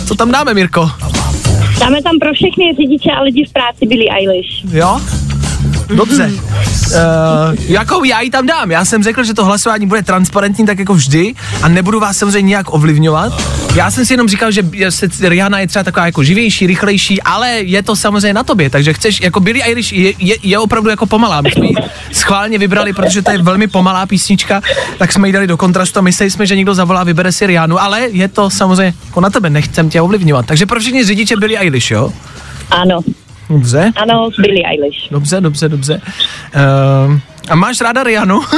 [0.06, 0.90] co tam dáme, Mirko?
[1.80, 4.64] Dáme tam pro všechny řidiče a lidi v práci Billie Eilish.
[4.72, 5.00] Jo?
[5.88, 6.30] Dobře.
[6.86, 8.70] Uh, jakou já ji tam dám?
[8.70, 12.48] Já jsem řekl, že to hlasování bude transparentní, tak jako vždy, a nebudu vás samozřejmě
[12.48, 13.42] nějak ovlivňovat.
[13.74, 17.50] Já jsem si jenom říkal, že se Rihanna je třeba taková jako živější, rychlejší, ale
[17.50, 21.06] je to samozřejmě na tobě, takže chceš, jako Billie Eilish je, je, je opravdu jako
[21.06, 21.40] pomalá.
[21.40, 21.74] My jsme ji
[22.12, 24.60] schválně vybrali, protože to je velmi pomalá písnička,
[24.98, 27.80] tak jsme ji dali do kontrastu a mysleli jsme, že někdo zavolá, vybere si Rihannu,
[27.80, 30.46] ale je to samozřejmě jako na tebe, nechcem tě ovlivňovat.
[30.46, 32.12] Takže pro všechny řidiče Billie Eilish, jo?
[32.70, 33.00] Ano,
[33.50, 33.92] Dobře.
[34.02, 35.10] ano, Billie Eilish.
[35.10, 36.00] Dobře, dobře, dobře.
[37.08, 37.18] Uh,
[37.48, 38.40] a máš ráda Rihannu?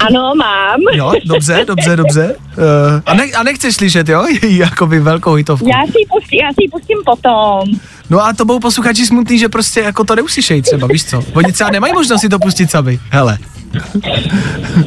[0.00, 0.80] Ano, mám.
[0.92, 2.36] jo, dobře, dobře, dobře.
[2.58, 2.64] Uh,
[3.06, 4.26] a, ne, a nechceš slyšet, jo?
[4.42, 5.68] Jakoby velkou hitovku.
[5.68, 7.68] Já si ji pustím, já si pustím potom.
[8.10, 11.24] No a to budou posluchači smutný, že prostě jako to neuslyšej třeba, víš co?
[11.34, 13.00] Oni třeba nemají možnost si to pustit sami.
[13.10, 13.38] Hele.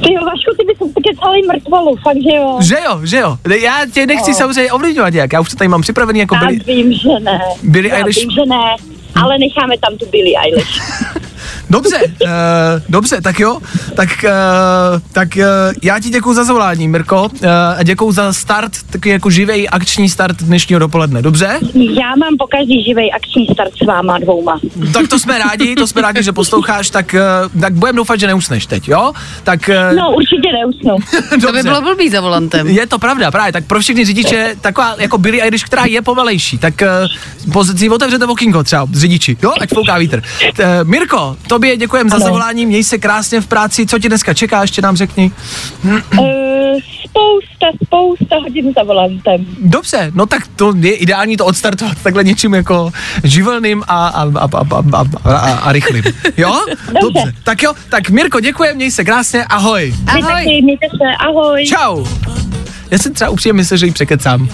[0.03, 2.57] Ty jo, Vašku, ty bys pokecali mrtvolu, fakt, že jo.
[2.61, 3.37] Že jo, že jo.
[3.61, 4.37] Já tě nechci No.
[4.37, 6.59] samozřejmě ovlivňovat nějak, já už to tady mám připravený jako Já byli.
[6.65, 7.39] vím, že ne.
[7.63, 8.75] Billie já Eilish- vím, že ne,
[9.21, 10.81] ale necháme tam tu Billie Eilish.
[11.69, 12.29] Dobře, uh,
[12.89, 13.57] dobře, tak jo,
[13.95, 15.43] tak, uh, tak uh,
[15.83, 20.09] já ti děkuju za zavolání, Mirko, uh, a děkuju za start, takový jako živej akční
[20.09, 21.59] start dnešního dopoledne, dobře?
[21.73, 24.59] Já mám po každý živej akční start s váma dvouma.
[24.93, 27.15] Tak to jsme rádi, to jsme rádi, že posloucháš, tak,
[27.53, 29.11] uh, tak budeme doufat, že neusneš teď, jo?
[29.43, 30.95] Tak uh, No, určitě neusnu.
[31.47, 32.67] To by bylo blbý za volantem.
[32.67, 36.57] Je to pravda, právě, tak pro všechny řidiče, taková jako Billie Eilish, která je pomalejší,
[36.57, 36.73] tak
[37.45, 40.21] uh, pozici otevřete okýnko třeba řidiči, jo, ať fouká vítr.
[40.59, 44.61] Uh, Mirko, tobě děkujeme za zavolání, měj se krásně v práci, co ti dneska čeká,
[44.61, 45.31] ještě nám řekni.
[45.83, 46.29] Uh,
[47.05, 49.45] spousta, spousta hodin za volantem.
[49.61, 52.91] Dobře, no tak to je ideální to odstartovat takhle něčím jako
[53.23, 54.61] živelným a, a, a, a,
[54.93, 56.03] a, a, a, a rychlým.
[56.37, 56.65] Jo?
[57.01, 57.33] Dobře.
[57.43, 59.95] Tak jo, tak Mirko, děkujem, měj se krásně, ahoj.
[60.05, 61.65] Taky, mějte se, ahoj.
[61.65, 62.05] Čau.
[62.91, 64.49] Já jsem třeba upřímně myslel, že ji překecám.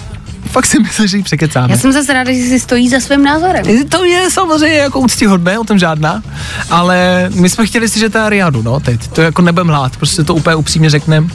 [0.46, 1.72] Fakt si myslel, že ji překecáme.
[1.72, 3.90] Já jsem zase ráda, že si stojí za svým názorem.
[3.90, 6.24] To je samozřejmě jako úctihodné, o tom žádná,
[6.70, 10.24] ale my jsme chtěli si, že ta Riadu, no, teď, to jako nebudem hlát, prostě
[10.24, 11.30] to úplně upřímně řeknem.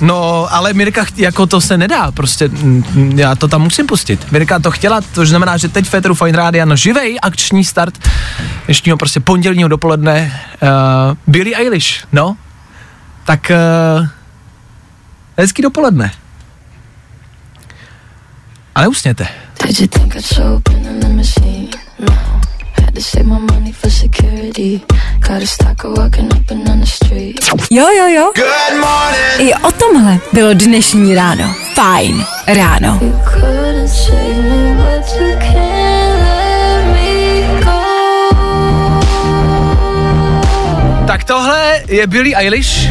[0.00, 4.32] No, ale Mirka, jako to se nedá, prostě mm, já to tam musím pustit.
[4.32, 8.08] Mirka to chtěla, to znamená, že teď v Féteru Fine Rádia na živej akční start
[8.66, 10.68] dnešního prostě pondělního dopoledne uh,
[11.26, 12.36] Billie Eilish, no.
[13.24, 13.52] Tak
[14.00, 14.06] uh,
[15.38, 16.12] hezký dopoledne.
[18.76, 19.28] A neusněte.
[19.66, 21.68] Did you think I'd show up in a limousine?
[21.98, 22.14] No.
[22.82, 24.80] Had to save my money for security.
[25.28, 27.40] Got a stalker walking up and on the street.
[27.70, 28.32] Jo, jo, jo.
[28.34, 29.50] Good morning.
[29.50, 31.54] I o tomhle bylo dnešní ráno.
[31.74, 33.00] Fajn ráno.
[41.06, 42.88] Tak tohle je Billie Eilish.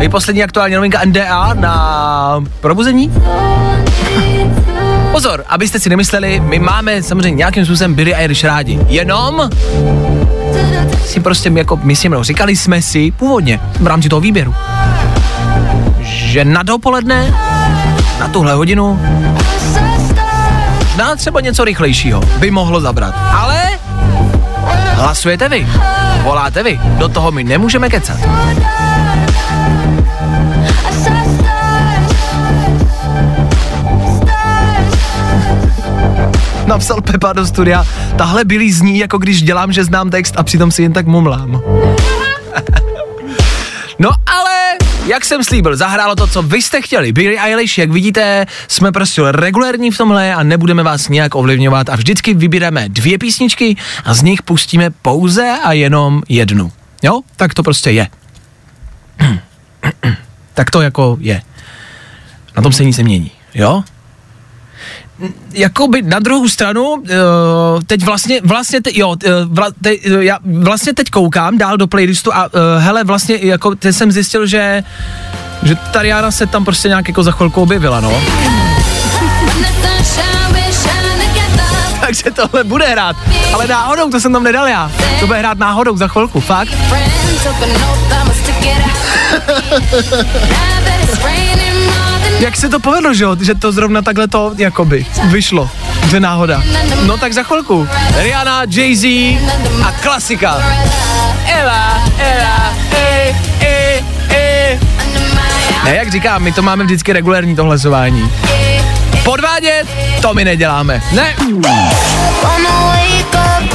[0.00, 3.12] Je poslední aktuální novinka NDA na probuzení.
[5.14, 8.78] Pozor, abyste si nemysleli, my máme samozřejmě nějakým způsobem Billie Eilish rádi.
[8.88, 9.50] Jenom
[11.06, 14.54] si prostě jako my si mnou říkali jsme si původně v rámci toho výběru,
[16.00, 17.34] že na dopoledne,
[18.20, 19.00] na tuhle hodinu,
[20.96, 23.14] na třeba něco rychlejšího by mohlo zabrat.
[23.32, 23.62] Ale
[24.92, 25.66] hlasujete vy,
[26.22, 28.18] voláte vy, do toho my nemůžeme kecat.
[36.66, 37.86] Napsal Pepa do studia,
[38.18, 41.60] tahle bylý zní, jako když dělám, že znám text a přitom si jen tak mumlám.
[43.98, 44.58] No ale,
[45.06, 47.12] jak jsem slíbil, zahrálo to, co vy jste chtěli.
[47.12, 51.96] Billie Eilish, jak vidíte, jsme prostě regulérní v tomhle a nebudeme vás nějak ovlivňovat a
[51.96, 56.72] vždycky vybíráme dvě písničky a z nich pustíme pouze a jenom jednu.
[57.02, 57.20] Jo?
[57.36, 58.08] Tak to prostě je.
[60.54, 61.42] tak to jako je.
[62.56, 63.30] Na tom se nic nemění.
[63.54, 63.84] Jo?
[65.52, 67.02] Jakoby na druhou stranu, uh,
[67.86, 71.86] teď vlastně, vlastně, te, jo, uh, vla, te, uh, já vlastně teď koukám dál do
[71.86, 74.84] playlistu a hele, vlastně jako teď jsem zjistil, že
[75.62, 78.12] že Tariana se tam prostě nějak jako za chvilku objevila, no.
[82.00, 83.16] Takže tohle bude hrát,
[83.52, 84.92] ale náhodou, to jsem tam nedal já.
[85.20, 86.68] To bude hrát náhodou za chvilku, fakt.
[92.38, 93.24] Jak se to povedlo, že?
[93.40, 95.70] Že to zrovna takhle to, jakoby, vyšlo.
[96.10, 96.62] Že náhoda.
[97.06, 97.88] No tak za chvilku.
[98.16, 99.04] Rihanna, Jay-Z
[99.84, 100.62] a klasika.
[101.46, 104.80] Ela, ela, e, e, e.
[105.84, 108.30] Ne, jak říkám, my to máme vždycky regulérní to hlasování.
[109.24, 109.84] Podvádět,
[110.22, 111.02] to my neděláme.
[111.12, 111.34] Ne.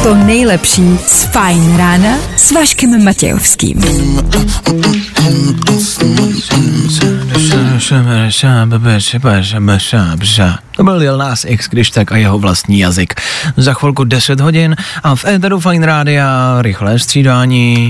[0.03, 3.81] To nejlepší z Fajn rána s Vaškem Matějovským.
[10.75, 13.13] To byl Lil Nas X, když tak a jeho vlastní jazyk.
[13.57, 17.89] Za chvilku 10 hodin a v Eteru Fine Rádia rychlé střídání.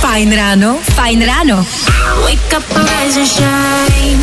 [0.00, 1.66] Fajn ráno, fajn ráno.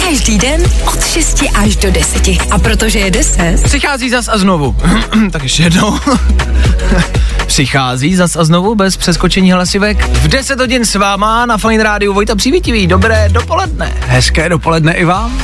[0.10, 2.28] Každý den od 6 až do 10.
[2.52, 4.76] A protože je 10, Přichází zas a znovu.
[5.32, 6.00] tak ještě jednou.
[7.46, 10.08] Přichází zas a znovu bez přeskočení hlasivek.
[10.08, 12.88] V 10 hodin s váma na Fine Rádiu Vojta Přívětivý.
[12.88, 13.94] Dobré dopoledne.
[14.08, 15.42] Hezké dopoledne i vám.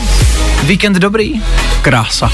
[0.63, 1.33] Víkend dobrý.
[1.81, 2.31] Krása.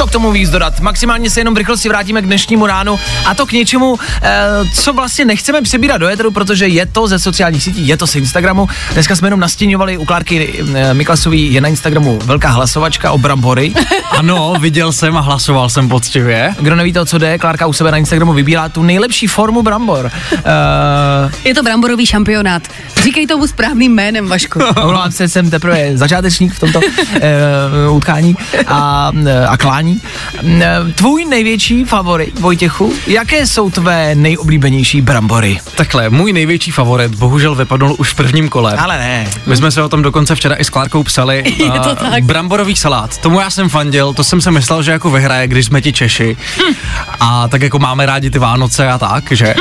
[0.00, 0.80] To k tomu víc dodat.
[0.80, 4.40] Maximálně se jenom v rychlosti vrátíme k dnešnímu ránu a to k něčemu, eh,
[4.74, 8.14] co vlastně nechceme přebírat do éteru, protože je to ze sociálních sítí, je to z
[8.14, 8.68] Instagramu.
[8.92, 13.72] Dneska jsme jenom nastěňovali u Klárky eh, Miklasový, je na Instagramu velká hlasovačka o brambory.
[14.10, 16.54] Ano, viděl jsem a hlasoval jsem poctivě.
[16.60, 20.10] Kdo nevíte, o co jde, Klárka u sebe na Instagramu vybírá tu nejlepší formu brambor.
[20.32, 22.62] Eh, Je to bramborový šampionát.
[23.02, 24.58] Říkej tomu správným jménem, Vašku.
[24.82, 28.36] Omlouvám se, jsem teprve začátečník v tomto uh, utkání
[28.66, 29.12] a,
[29.48, 29.89] a klání.
[30.60, 35.60] Eh, Tvůj největší favorit, Vojtěchu, jaké jsou tvé nejoblíbenější brambory?
[35.76, 38.74] Takhle, můj největší favorit bohužel vypadnul už v prvním kole.
[38.76, 39.28] Ale ne.
[39.46, 41.44] My jsme se o tom dokonce včera i s Klárkou psali.
[41.58, 42.24] Je to tak.
[42.24, 43.18] Bramborový salát.
[43.18, 46.36] Tomu já jsem fandil, to jsem si myslel, že jako vyhraje, když jsme ti Češi.
[46.58, 46.74] Hm.
[47.20, 49.54] A tak jako máme rádi ty Vánoce a tak, že?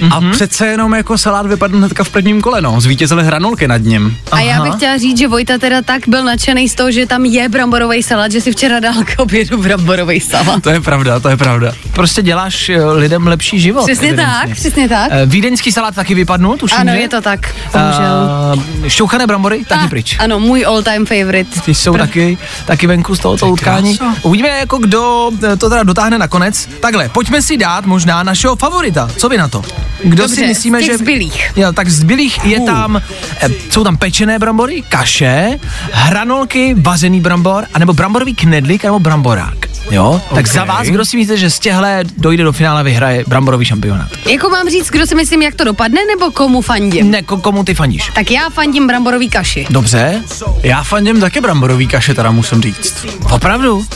[0.00, 0.12] Hm.
[0.12, 0.30] A Mhm.
[0.30, 2.80] přece jenom jako salát vypadl hnedka v prvním kole, no.
[2.80, 4.16] Zvítězily hranolky nad ním.
[4.32, 7.24] A já bych chtěla říct, že Vojta teda tak byl nadšený z toho, že tam
[7.24, 10.62] je bramborový salát, že si včera dal k obědu bramborový salát.
[10.62, 11.72] To je pravda, to je pravda.
[11.92, 13.84] Prostě děláš eh, lidem lepší život.
[13.84, 14.32] Přesně evidentně.
[14.46, 15.08] tak, přesně tak.
[15.10, 16.98] Eh, Vídeňský salát taky vypadnul, tuším, Ano, že?
[16.98, 18.30] je to tak, bohužel.
[18.56, 20.16] Uh, šťouchané brambory, taky pryč.
[20.18, 21.60] Ano, můj all time favorite.
[21.60, 23.98] Ty jsou taky, taky venku z tohoto utkání.
[24.22, 26.68] Uvidíme, jako kdo eh, to teda dotáhne nakonec.
[26.80, 29.10] Takhle, pojďme si dát možná našeho favorita.
[29.16, 29.62] Co vy na to?
[30.04, 30.98] Kdo Dobře, si myslíme, z těch že...
[30.98, 31.52] zbylých.
[31.56, 33.02] Jo, tak z zbylých je tam,
[33.40, 35.58] eh, jsou tam pečené brambory, kaše,
[35.92, 39.53] hranolky, vařený brambor, anebo bramborový knedlík, nebo bramborák.
[39.90, 43.64] Jo, tak za vás, kdo si myslíte, že z těhle dojde do finále, vyhraje bramborový
[43.64, 44.08] šampionát?
[44.30, 47.10] Jako mám říct, kdo si myslím, jak to dopadne, nebo komu fandím?
[47.10, 48.10] Ne, ko- komu ty fandíš?
[48.14, 49.66] Tak já fandím bramborový kaši.
[49.70, 50.22] Dobře,
[50.62, 53.06] Já fandím taky bramborový kaše, teda musím říct.
[53.30, 53.86] opravdu?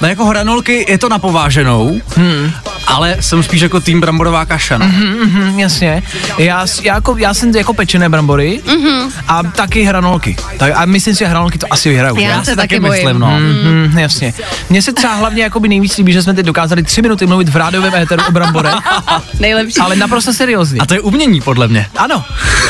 [0.00, 2.50] No jako hranolky je to napováženou, hmm.
[2.86, 4.78] ale jsem spíš jako tým bramborová kaša.
[4.78, 4.86] No.
[4.86, 6.02] Mhm, mhm, jasně.
[6.38, 9.10] Já, já, jako, já jsem jako pečené brambory Mhm.
[9.28, 10.36] a taky hranolky.
[10.56, 12.18] Tak, a myslím si, že hranolky to asi vyhrajou.
[12.18, 12.44] Já že?
[12.44, 13.04] se taky bojím.
[13.04, 13.38] myslím, no.
[13.40, 14.34] Mhm, jasně.
[14.70, 17.48] Mně se třeba hlavně jako by nejvíc líbí, že jsme teď dokázali tři minuty mluvit
[17.48, 18.74] v rádiovém éteru o bramborech,
[19.40, 19.80] Nejlepší.
[19.80, 20.80] ale naprosto seriózně.
[20.80, 21.86] A to je umění, podle mě.
[21.96, 22.24] Ano.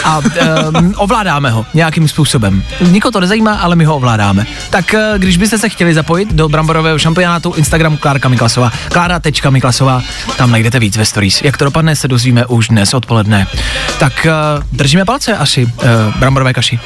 [0.04, 2.62] A um, ovládáme ho nějakým způsobem.
[2.80, 4.46] Nikoho to nezajímá, ale my ho ovládáme.
[4.70, 10.02] Tak uh, když byste se chtěli zapojit do bramborového šampionátu, Instagram Klárka Miklasová, Klára.Miklasová,
[10.36, 11.42] tam najdete víc ve stories.
[11.42, 13.46] Jak to dopadne, se dozvíme už dnes odpoledne.
[13.98, 14.26] Tak
[14.58, 15.70] uh, držíme palce asi uh,
[16.18, 16.80] bramborové kaši.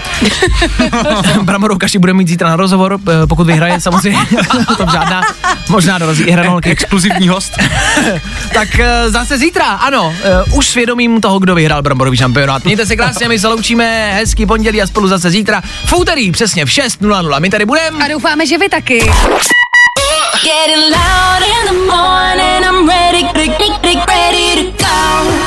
[1.42, 2.98] Bramborovou kaši budeme mít zítra na rozhovor, uh,
[3.28, 4.20] pokud vyhraje samozřejmě.
[4.76, 5.22] to žádná,
[5.68, 6.70] možná dorazí i hranolky.
[6.72, 7.52] Exkluzivní host.
[8.54, 10.14] Tak uh, zase zítra, ano,
[10.48, 12.64] uh, už svědomím toho, kdo vyhrál bramborový šampionát.
[12.64, 16.64] Mějte se krásně, my se loučíme, hezký pondělí a spolu zase zítra v úterý přesně
[16.66, 17.40] v 6.00.
[17.40, 18.04] My tady budeme.
[18.04, 18.98] A doufáme, že vy taky.
[20.44, 24.92] Getting loud in the morning, I'm ready, ready, ready to go.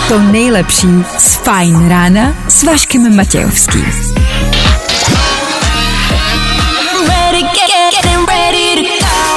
[0.08, 0.88] To nejlepší
[1.18, 3.86] z Fajn rána s Vaškem Matějovským.